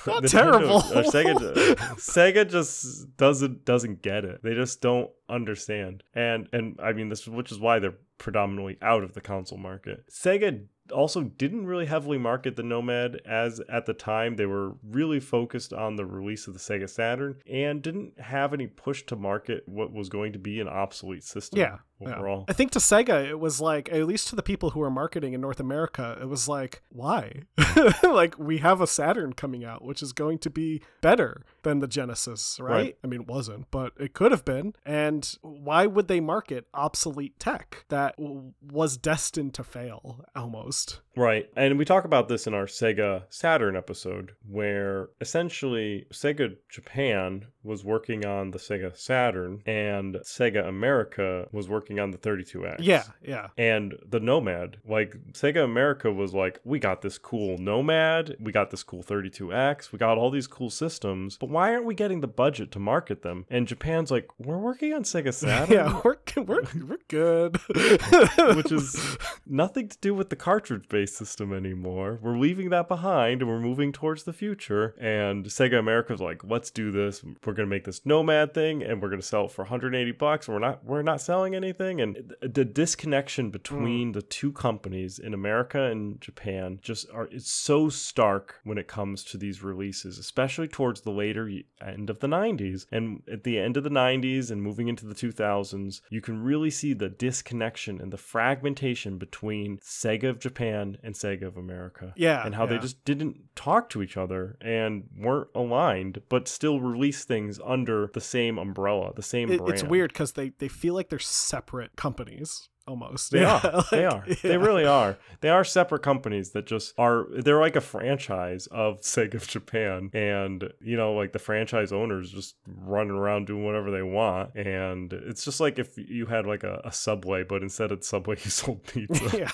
[0.05, 0.77] Not Nintendo- terrible.
[0.77, 4.41] uh, Sega, Sega just doesn't doesn't get it.
[4.41, 6.03] They just don't understand.
[6.13, 10.05] And and I mean this, which is why they're predominantly out of the console market.
[10.10, 15.19] Sega also didn't really heavily market the Nomad as at the time they were really
[15.19, 19.63] focused on the release of the Sega Saturn and didn't have any push to market
[19.67, 21.79] what was going to be an obsolete system Yeah.
[21.99, 22.43] Yeah.
[22.47, 25.33] I think to Sega, it was like, at least to the people who were marketing
[25.33, 27.43] in North America, it was like, why?
[28.03, 31.88] like, we have a Saturn coming out, which is going to be better than the
[31.88, 32.71] Genesis, right?
[32.71, 32.97] Right.
[33.03, 34.73] I mean, it wasn't, but it could have been.
[34.86, 41.01] And why would they market obsolete tech that w- was destined to fail almost?
[41.15, 41.49] Right.
[41.55, 47.83] And we talk about this in our Sega Saturn episode, where essentially Sega Japan was
[47.83, 52.78] working on the Sega Saturn and Sega America was working on the 32X.
[52.80, 53.47] Yeah, yeah.
[53.58, 58.71] And the Nomad, like Sega America was like, we got this cool Nomad, we got
[58.71, 62.28] this cool 32X, we got all these cool systems, but why aren't we getting the
[62.28, 63.45] budget to market them?
[63.50, 65.73] And Japan's like, we're working on Sega Saturn.
[65.73, 67.58] Yeah, we're, we're, we're good.
[68.56, 72.19] which is nothing to do with the cartridge based system anymore.
[72.21, 74.95] We're leaving that behind and we're moving towards the future.
[75.00, 77.23] And Sega America's like, let's do this.
[77.45, 80.47] We're gonna make this Nomad thing and we're gonna sell it for 180 bucks.
[80.47, 81.77] And we're not we're not selling anything.
[81.80, 84.13] And the disconnection between mm.
[84.13, 89.24] the two companies in America and Japan just are it's so stark when it comes
[89.26, 91.50] to these releases, especially towards the later
[91.86, 92.86] end of the 90s.
[92.92, 96.70] And at the end of the 90s and moving into the 2000s, you can really
[96.70, 102.13] see the disconnection and the fragmentation between Sega of Japan and Sega of America.
[102.16, 106.80] Yeah, And how they just didn't talk to each other and weren't aligned, but still
[106.80, 109.74] release things under the same umbrella, the same It- brand.
[109.74, 113.32] it's weird because they, they feel like they're separate companies almost.
[113.32, 113.84] They Yeah, are.
[113.91, 114.23] they are.
[114.27, 114.36] yeah.
[114.41, 115.17] They really are.
[115.41, 117.25] They are separate companies that just are.
[117.38, 122.32] They're like a franchise of Sega of Japan, and you know, like the franchise owners
[122.32, 124.56] just running around doing whatever they want.
[124.56, 128.36] And it's just like if you had like a, a Subway, but instead of Subway,
[128.43, 129.38] you sold pizza.
[129.38, 129.51] yeah.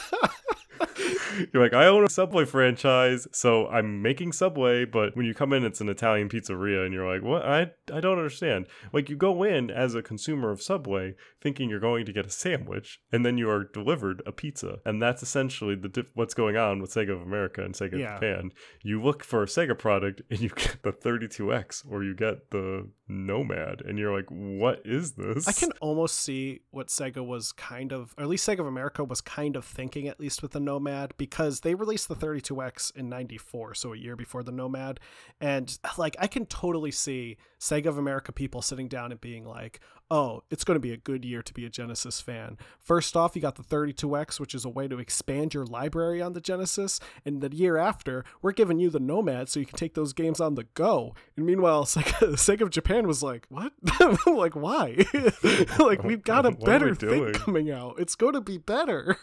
[1.53, 5.51] You're like, I own a Subway franchise, so I'm making Subway, but when you come
[5.53, 7.43] in, it's an Italian pizzeria, and you're like, what?
[7.43, 8.67] I I don't understand.
[8.91, 12.29] Like, you go in as a consumer of Subway thinking you're going to get a
[12.29, 16.55] sandwich, and then you are delivered a pizza, and that's essentially the dif- what's going
[16.57, 18.15] on with Sega of America and Sega Yeah.
[18.15, 18.51] of Japan.
[18.83, 22.89] You look for a Sega product, and you get the 32X, or you get the
[23.07, 25.47] Nomad, and you're like, what is this?
[25.47, 29.03] I can almost see what Sega was kind of, or at least Sega of America
[29.03, 30.72] was kind of thinking, at least with the Nomad,
[31.17, 34.99] because they released the 32X in 94, so a year before the Nomad.
[35.39, 39.79] And like, I can totally see Sega of America people sitting down and being like,
[40.11, 42.57] oh, it's going to be a good year to be a Genesis fan.
[42.79, 46.33] First off, you got the 32X, which is a way to expand your library on
[46.33, 46.99] the Genesis.
[47.25, 50.39] And the year after, we're giving you the Nomad so you can take those games
[50.39, 51.15] on the go.
[51.35, 53.73] And meanwhile, Sega, Sega of Japan was like, what?
[54.27, 54.97] like, why?
[55.79, 57.95] like, we've got a What better thing coming out.
[57.97, 59.17] It's going to be better.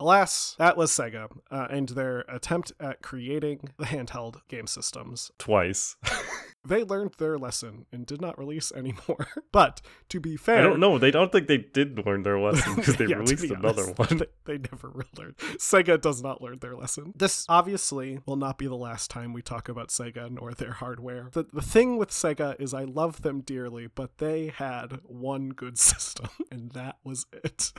[0.00, 5.32] Alas, that was Sega uh, and their attempt at creating the handheld game systems.
[5.38, 5.96] twice.
[6.66, 9.28] they learned their lesson and did not release anymore.
[9.52, 9.80] but
[10.10, 10.98] to be fair, I don't know.
[10.98, 13.98] They don't think they did learn their lesson because they Yeah, released be another honest,
[13.98, 14.18] one.
[14.44, 15.34] They, they never will learn.
[15.58, 17.12] Sega does not learn their lesson.
[17.16, 21.28] This obviously will not be the last time we talk about Sega nor their hardware.
[21.32, 25.78] The, the thing with Sega is I love them dearly, but they had one good
[25.78, 27.72] system, and that was it.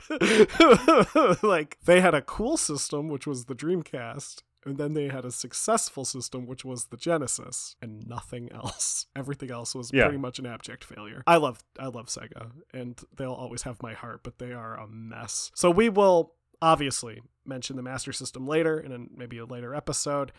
[1.42, 4.42] like, they had a cool system, which was the Dreamcast.
[4.66, 9.06] And then they had a successful system, which was the Genesis, and nothing else.
[9.16, 10.04] Everything else was Yeah.
[10.04, 11.22] pretty much an abject failure.
[11.26, 14.86] I love, I love Sega, and they'll always have my heart, but they are a
[14.86, 15.50] mess.
[15.54, 20.30] So we will obviously mention the Master System later in a, maybe a later episode.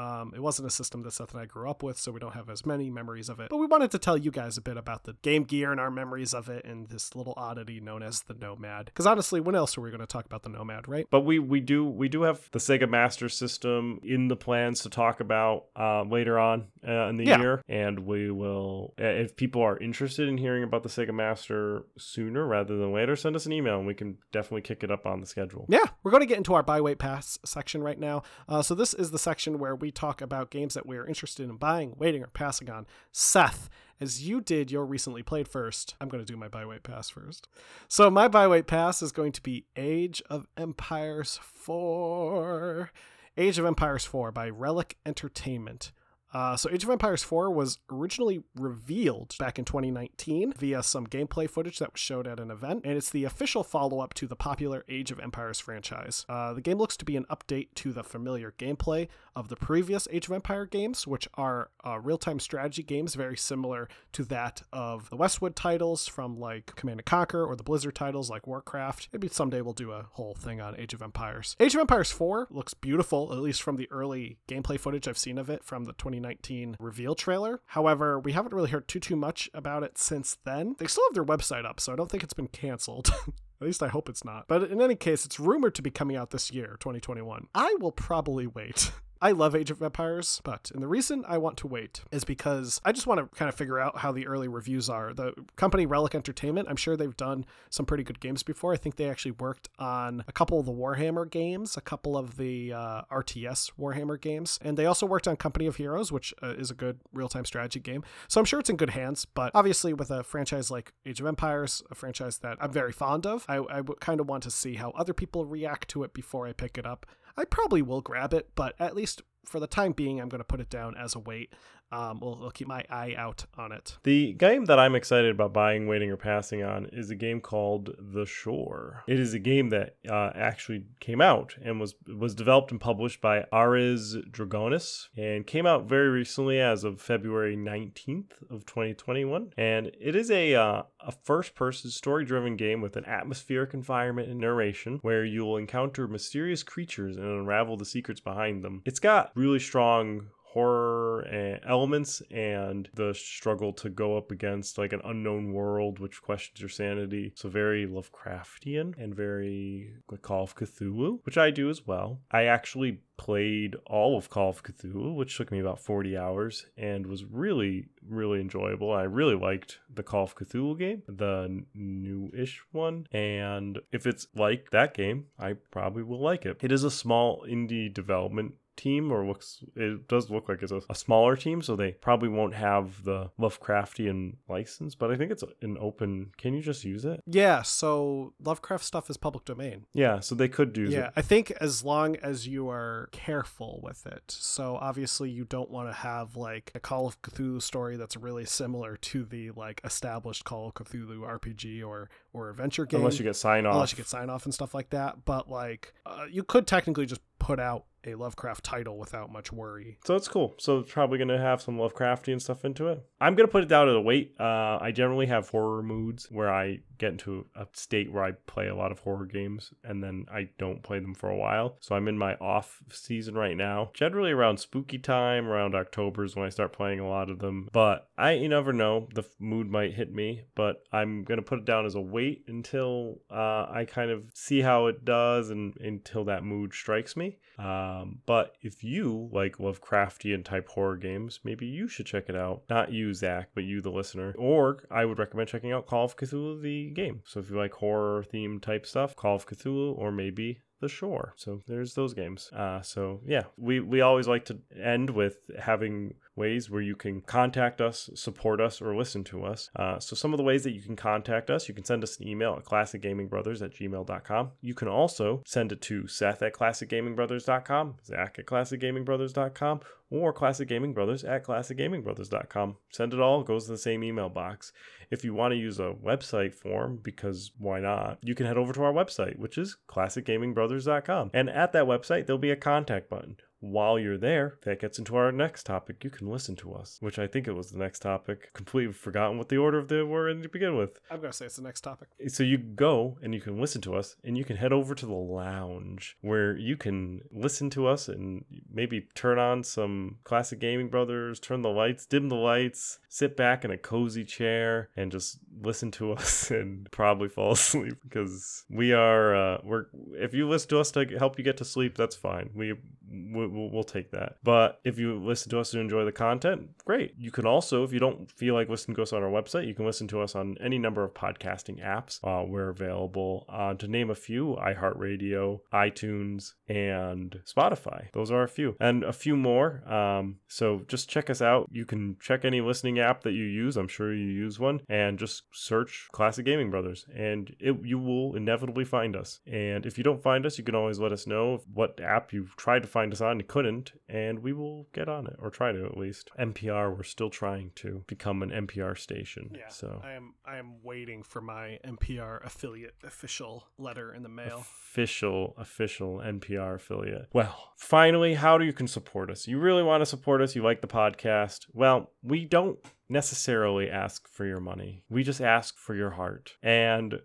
[0.00, 2.32] Um, it wasn't a system that Seth and I grew up with, so we don't
[2.34, 3.50] have as many memories of it.
[3.50, 5.90] But we wanted to tell you guys a bit about the Game Gear and our
[5.90, 8.86] memories of it, and this little oddity known as the Nomad.
[8.86, 11.06] Because honestly, when else are we going to talk about the Nomad, right?
[11.10, 14.90] But we we do we do have the Sega Master System in the plans to
[14.90, 17.38] talk about uh, later on uh, in the Yeah.
[17.38, 18.94] year, and we will.
[19.00, 23.16] uh, If people are interested in hearing about the Sega Master sooner rather than later,
[23.16, 25.66] send us an email and we can definitely kick it up on the schedule.
[25.68, 28.22] Yeah, we're going to get into our buy, wait, pass section right now.
[28.48, 31.48] Uh, so this is the section where we talk about games that we are interested
[31.48, 32.86] in buying, waiting, or passing on.
[33.12, 33.68] Seth,
[34.00, 37.10] as you did your recently played first, I'm going to do my buy, wait, pass
[37.10, 37.48] first.
[37.88, 42.90] So my buy, wait, pass is going to be Age of Empires 4.
[43.36, 45.92] Age of Empires 4 by Relic Entertainment.
[46.32, 51.50] Uh, so Age of Empires 4 was originally revealed back in 2019 via some gameplay
[51.50, 54.84] footage that was showed at an event, and it's the official follow-up to the popular
[54.88, 56.24] Age of Empires franchise.
[56.28, 59.08] Uh, the game looks to be an update to the familiar gameplay
[59.40, 63.88] of the previous Age of Empire games, which are uh, real-time strategy games very similar
[64.12, 68.28] to that of the Westwood titles from like Command and Conquer or the Blizzard titles
[68.28, 69.08] like Warcraft.
[69.14, 71.56] Maybe someday we'll do a whole thing on Age of Empires.
[71.58, 75.38] Age of Empires 4 looks beautiful, at least from the early gameplay footage I've seen
[75.38, 77.62] of it from the 2019 reveal trailer.
[77.64, 80.76] However, we haven't really heard too too much about it since then.
[80.78, 83.10] They still have their website up, so I don't think it's been canceled.
[83.60, 84.48] At least I hope it's not.
[84.48, 87.48] But in any case, it's rumored to be coming out this year, 2021.
[87.54, 88.90] I will probably wait.
[89.22, 92.80] I love Age of Empires, but and the reason I want to wait is because
[92.86, 95.12] I just want to kind of figure out how the early reviews are.
[95.12, 98.72] The company Relic Entertainment, I'm sure they've done some pretty good games before.
[98.72, 102.38] I think they actually worked on a couple of the Warhammer games, a couple of
[102.38, 106.54] the uh, RTS Warhammer games, and they also worked on Company of Heroes, which uh,
[106.54, 108.02] is a good real-time strategy game.
[108.26, 109.26] So I'm sure it's in good hands.
[109.26, 113.26] But obviously, with a franchise like Age of Empires, a franchise that I'm very fond
[113.26, 116.52] of, I kind of want to see how other people react to it before I
[116.52, 117.04] pick it up.
[117.36, 120.44] I probably will grab it, but at least for the time being, I'm going to
[120.44, 121.52] put it down as a wait.
[121.92, 123.98] Um, we'll, we'll keep my eye out on it.
[124.04, 127.90] The game that I'm excited about buying, waiting, or passing on is a game called
[127.98, 129.02] The Shore.
[129.08, 133.20] It is a game that uh, actually came out and was was developed and published
[133.20, 139.52] by Ares Dragonis and came out very recently as of February 19th of 2021.
[139.56, 144.98] And it is a uh, a first-person story-driven game with an atmospheric environment and narration
[145.02, 148.82] where you will encounter mysterious creatures and unravel the secrets behind them.
[148.84, 154.92] It's got really strong horror and elements and the struggle to go up against like
[154.92, 157.32] an unknown world which questions your sanity.
[157.36, 162.20] So very lovecraftian and very call of cthulhu which i do as well.
[162.32, 167.06] I actually played all of call of cthulhu which took me about 40 hours and
[167.06, 168.92] was really really enjoyable.
[168.92, 174.70] I really liked the call of cthulhu game the new-ish one and if it's like
[174.70, 176.58] that game i probably will like it.
[176.60, 180.80] It is a small indie development team or looks it does look like it's a,
[180.88, 185.44] a smaller team so they probably won't have the lovecraftian license but i think it's
[185.62, 189.86] an open can you just use it Yeah, so Lovecraft stuff is public domain.
[189.92, 193.80] yeah so they could do Yeah, it I think as long as you are careful
[193.82, 194.22] with it.
[194.30, 198.44] So obviously you don't want to have like a Call of Cthulhu story that's really
[198.44, 203.00] similar to the like established Call of Cthulhu RPG or or adventure game.
[203.00, 205.24] unless you get sign off unless you get sign off and stuff like that.
[205.24, 209.98] But like uh, you could technically just put out a Lovecraft title without much worry.
[210.04, 210.54] So it's cool.
[210.58, 213.04] So it's probably going to have some Lovecraftian stuff into it.
[213.20, 214.34] I'm going to put it down at a wait.
[214.40, 218.68] Uh, I generally have horror moods where I get into a state where I play
[218.68, 221.76] a lot of horror games and then I don't play them for a while.
[221.80, 223.90] So I'm in my off season right now.
[223.94, 227.68] Generally around spooky time, around October is when I start playing a lot of them.
[227.72, 229.08] But I, you never know.
[229.14, 232.44] The mood might hit me, but I'm going to put it down as a wait
[232.48, 237.29] until uh, I kind of see how it does and until that mood strikes me.
[237.58, 242.62] Um, but if you like Lovecraftian type horror games, maybe you should check it out.
[242.70, 244.34] Not you, Zach, but you, the listener.
[244.38, 247.22] Or I would recommend checking out Call of Cthulhu, the game.
[247.26, 251.34] So if you like horror themed type stuff, Call of Cthulhu, or maybe the Shore.
[251.36, 252.50] So there's those games.
[252.52, 257.20] Uh, so yeah, we we always like to end with having ways where you can
[257.20, 259.70] contact us, support us, or listen to us.
[259.76, 262.18] Uh, so, some of the ways that you can contact us, you can send us
[262.18, 264.50] an email at classicgamingbrothers at gmail.com.
[264.60, 269.80] You can also send it to Seth at classicgamingbrothers.com, Zach at classicgamingbrothers.com,
[270.10, 272.76] or Classic Gaming Brothers at classicgamingbrothers.com.
[272.90, 274.72] Send it all, it goes to the same email box.
[275.10, 278.72] If you want to use a website form, because why not, you can head over
[278.72, 281.30] to our website, which is classicgamingbrothers.com.
[281.32, 285.16] And at that website, there'll be a contact button while you're there, that gets into
[285.16, 286.02] our next topic.
[286.02, 288.52] You can listen to us, which I think it was the next topic.
[288.54, 290.98] Completely forgotten what the order of the were in to begin with.
[291.10, 292.08] I'm gonna say it's the next topic.
[292.28, 295.06] So you go and you can listen to us, and you can head over to
[295.06, 300.88] the lounge where you can listen to us and maybe turn on some classic gaming
[300.88, 305.38] brothers, turn the lights, dim the lights, sit back in a cozy chair, and just
[305.62, 310.68] listen to us and probably fall asleep because we are uh, we're if you listen
[310.70, 312.50] to us to help you get to sleep, that's fine.
[312.54, 312.74] We
[313.10, 314.36] we'll, we'll, take that.
[314.44, 317.14] But if you listen to us and enjoy the content, great.
[317.18, 319.74] You can also, if you don't feel like listening to us on our website, you
[319.74, 322.20] can listen to us on any number of podcasting apps.
[322.22, 328.12] Uh, we're available, uh, to name a few, iHeartRadio, iTunes, and Spotify.
[328.12, 329.82] Those are a few, and a few more.
[329.90, 331.68] Um, so just check us out.
[331.72, 333.76] You can check any listening app that you use.
[333.76, 338.36] I'm sure you use one, and just search Classic Gaming Brothers, and it, you will
[338.36, 339.40] inevitably find us.
[339.46, 342.54] And if you don't find us, you can always let us know what app you've
[342.56, 343.38] tried to find find us on.
[343.38, 346.30] You couldn't, and we will get on it or try to at least.
[346.38, 349.52] NPR, we're still trying to become an NPR station.
[349.54, 349.68] Yeah.
[349.68, 354.58] So I am I am waiting for my NPR affiliate official letter in the mail.
[354.58, 357.28] Official official NPR affiliate.
[357.32, 359.48] Well, finally, how do you can support us?
[359.48, 360.54] You really want to support us?
[360.54, 361.66] You like the podcast?
[361.72, 362.78] Well, we don't
[363.10, 365.02] necessarily ask for your money.
[365.10, 366.54] We just ask for your heart.
[366.62, 367.20] And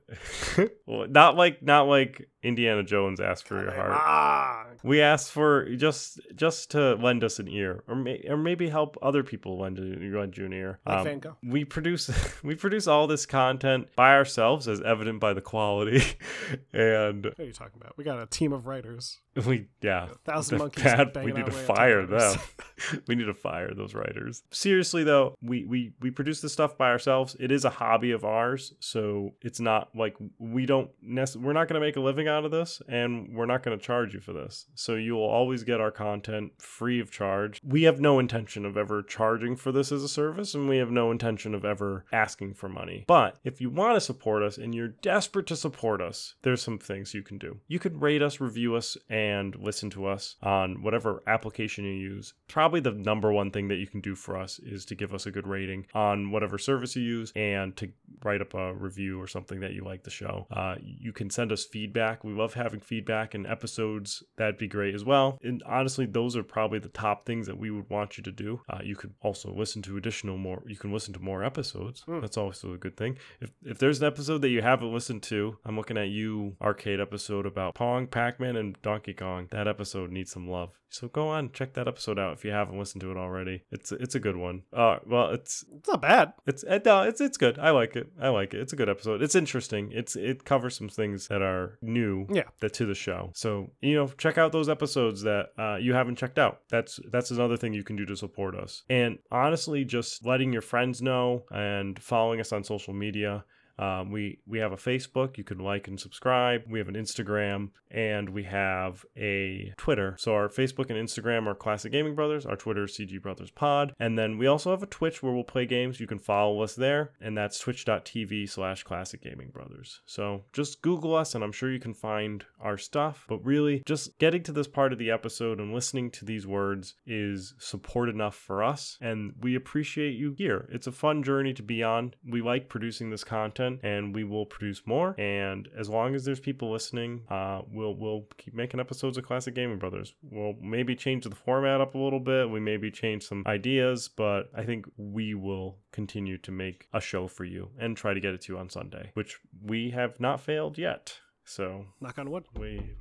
[0.87, 4.77] not like not like Indiana Jones asked for your heart.
[4.83, 8.97] We ask for just just to lend us an ear, or may, or maybe help
[9.01, 10.79] other people lend, lend you an ear.
[10.85, 11.03] Um,
[11.43, 12.09] We produce
[12.43, 16.03] we produce all this content by ourselves, as evident by the quality.
[16.73, 17.97] and what are you talking about?
[17.97, 19.19] We got a team of writers.
[19.45, 20.83] We yeah, a thousand monkeys.
[20.83, 22.37] Bad, we need to fire them.
[23.07, 24.43] we need to fire those writers.
[24.51, 27.35] Seriously though, we we we produce this stuff by ourselves.
[27.39, 30.89] It is a hobby of ours, so it's not like we don't.
[31.01, 33.77] Nec- we're not going to make a living out of this, and we're not going
[33.77, 34.67] to charge you for this.
[34.75, 37.59] So you will always get our content free of charge.
[37.63, 40.91] We have no intention of ever charging for this as a service, and we have
[40.91, 43.05] no intention of ever asking for money.
[43.07, 46.77] But if you want to support us and you're desperate to support us, there's some
[46.77, 47.59] things you can do.
[47.67, 49.24] You could rate us, review us, and
[49.55, 52.33] listen to us on whatever application you use.
[52.47, 55.25] Probably the number one thing that you can do for us is to give us
[55.25, 57.91] a good rating on whatever service you use and to
[58.23, 60.47] write up a review or something that you like the show.
[60.51, 62.23] Uh, you can send us feedback.
[62.23, 64.23] We love having feedback and episodes.
[64.37, 65.37] That'd be great as well.
[65.43, 68.61] And honestly, those are probably the top things that we would want you to do.
[68.69, 70.63] Uh, you could also listen to additional more.
[70.65, 72.03] You can listen to more episodes.
[72.07, 72.21] Mm.
[72.21, 73.17] That's also a good thing.
[73.39, 76.99] If if there's an episode that you haven't listened to, I'm looking at you arcade
[76.99, 80.71] episode about Pong, Pac-Man, and Donkey That episode needs some love.
[80.89, 83.63] So go on, check that episode out if you haven't listened to it already.
[83.71, 84.63] It's it's a good one.
[84.71, 86.33] Uh, well, it's it's not bad.
[86.45, 87.59] It's uh, no, it's it's good.
[87.59, 88.11] I like it.
[88.19, 88.61] I like it.
[88.61, 89.21] It's a good episode.
[89.21, 89.91] It's interesting.
[89.91, 92.27] It's it covers some things that are new.
[92.31, 92.43] Yeah.
[92.61, 93.31] That to the show.
[93.33, 96.61] So you know, check out those episodes that uh, you haven't checked out.
[96.69, 98.83] That's that's another thing you can do to support us.
[98.89, 103.43] And honestly, just letting your friends know and following us on social media
[103.77, 105.37] um, we we have a Facebook.
[105.37, 106.63] You can like and subscribe.
[106.69, 110.15] We have an Instagram and we have a Twitter.
[110.19, 112.45] So our Facebook and Instagram are Classic Gaming Brothers.
[112.45, 113.93] Our Twitter is CG Brothers Pod.
[113.99, 115.99] And then we also have a Twitch where we'll play games.
[115.99, 120.01] You can follow us there, and that's twitch.tv slash Classic Gaming Brothers.
[120.05, 123.25] So just Google us, and I'm sure you can find our stuff.
[123.27, 126.95] But really, just getting to this part of the episode and listening to these words
[127.05, 130.67] is support enough for us, and we appreciate you here.
[130.71, 132.13] It's a fun journey to be on.
[132.27, 135.15] We like producing this content content and we will produce more.
[135.19, 139.53] And as long as there's people listening, uh, we'll we'll keep making episodes of Classic
[139.53, 140.13] Gaming Brothers.
[140.23, 142.49] We'll maybe change the format up a little bit.
[142.49, 147.27] We maybe change some ideas, but I think we will continue to make a show
[147.27, 150.41] for you and try to get it to you on Sunday, which we have not
[150.41, 151.19] failed yet.
[151.45, 152.45] So knock on wood.
[152.57, 152.95] We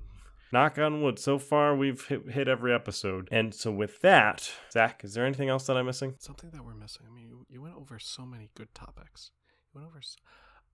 [0.52, 1.18] knock on wood.
[1.18, 3.28] So far, we've hit, hit, every episode.
[3.30, 6.14] And so, with that, Zach, is there anything else that I'm missing?
[6.18, 7.06] Something that we're missing.
[7.10, 9.30] I mean, you, you went over so many good topics.
[9.72, 10.00] You went over.
[10.00, 10.16] So,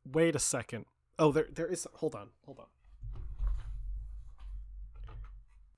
[0.05, 0.86] wait a second.
[1.18, 1.86] Oh, there there is.
[1.94, 2.66] Hold on, hold on.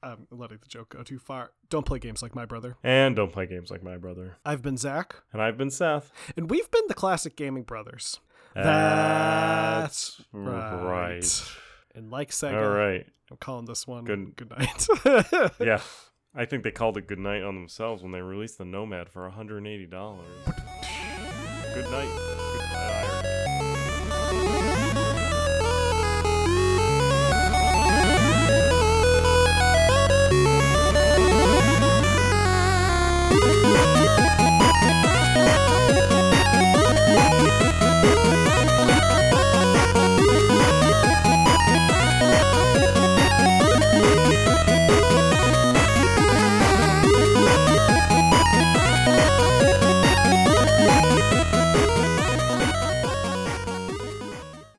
[0.04, 1.52] I'm letting the joke go too far.
[1.70, 2.76] Don't play games like my brother.
[2.82, 4.36] And don't play games like my brother.
[4.44, 5.14] I've been Zach.
[5.32, 6.10] And I've been Seth.
[6.36, 8.18] And we've been the classic gaming brothers.
[8.54, 10.82] That's, That's right.
[10.82, 11.42] right.
[11.94, 12.60] And like Sega.
[12.64, 13.06] All right.
[13.30, 15.52] I'm calling this one Good- good night.
[15.60, 15.80] Yeah.
[16.34, 19.30] I think they called it good night on themselves when they released the Nomad for
[19.30, 19.90] $180.
[19.90, 20.08] Good night.
[21.74, 22.41] Good, I already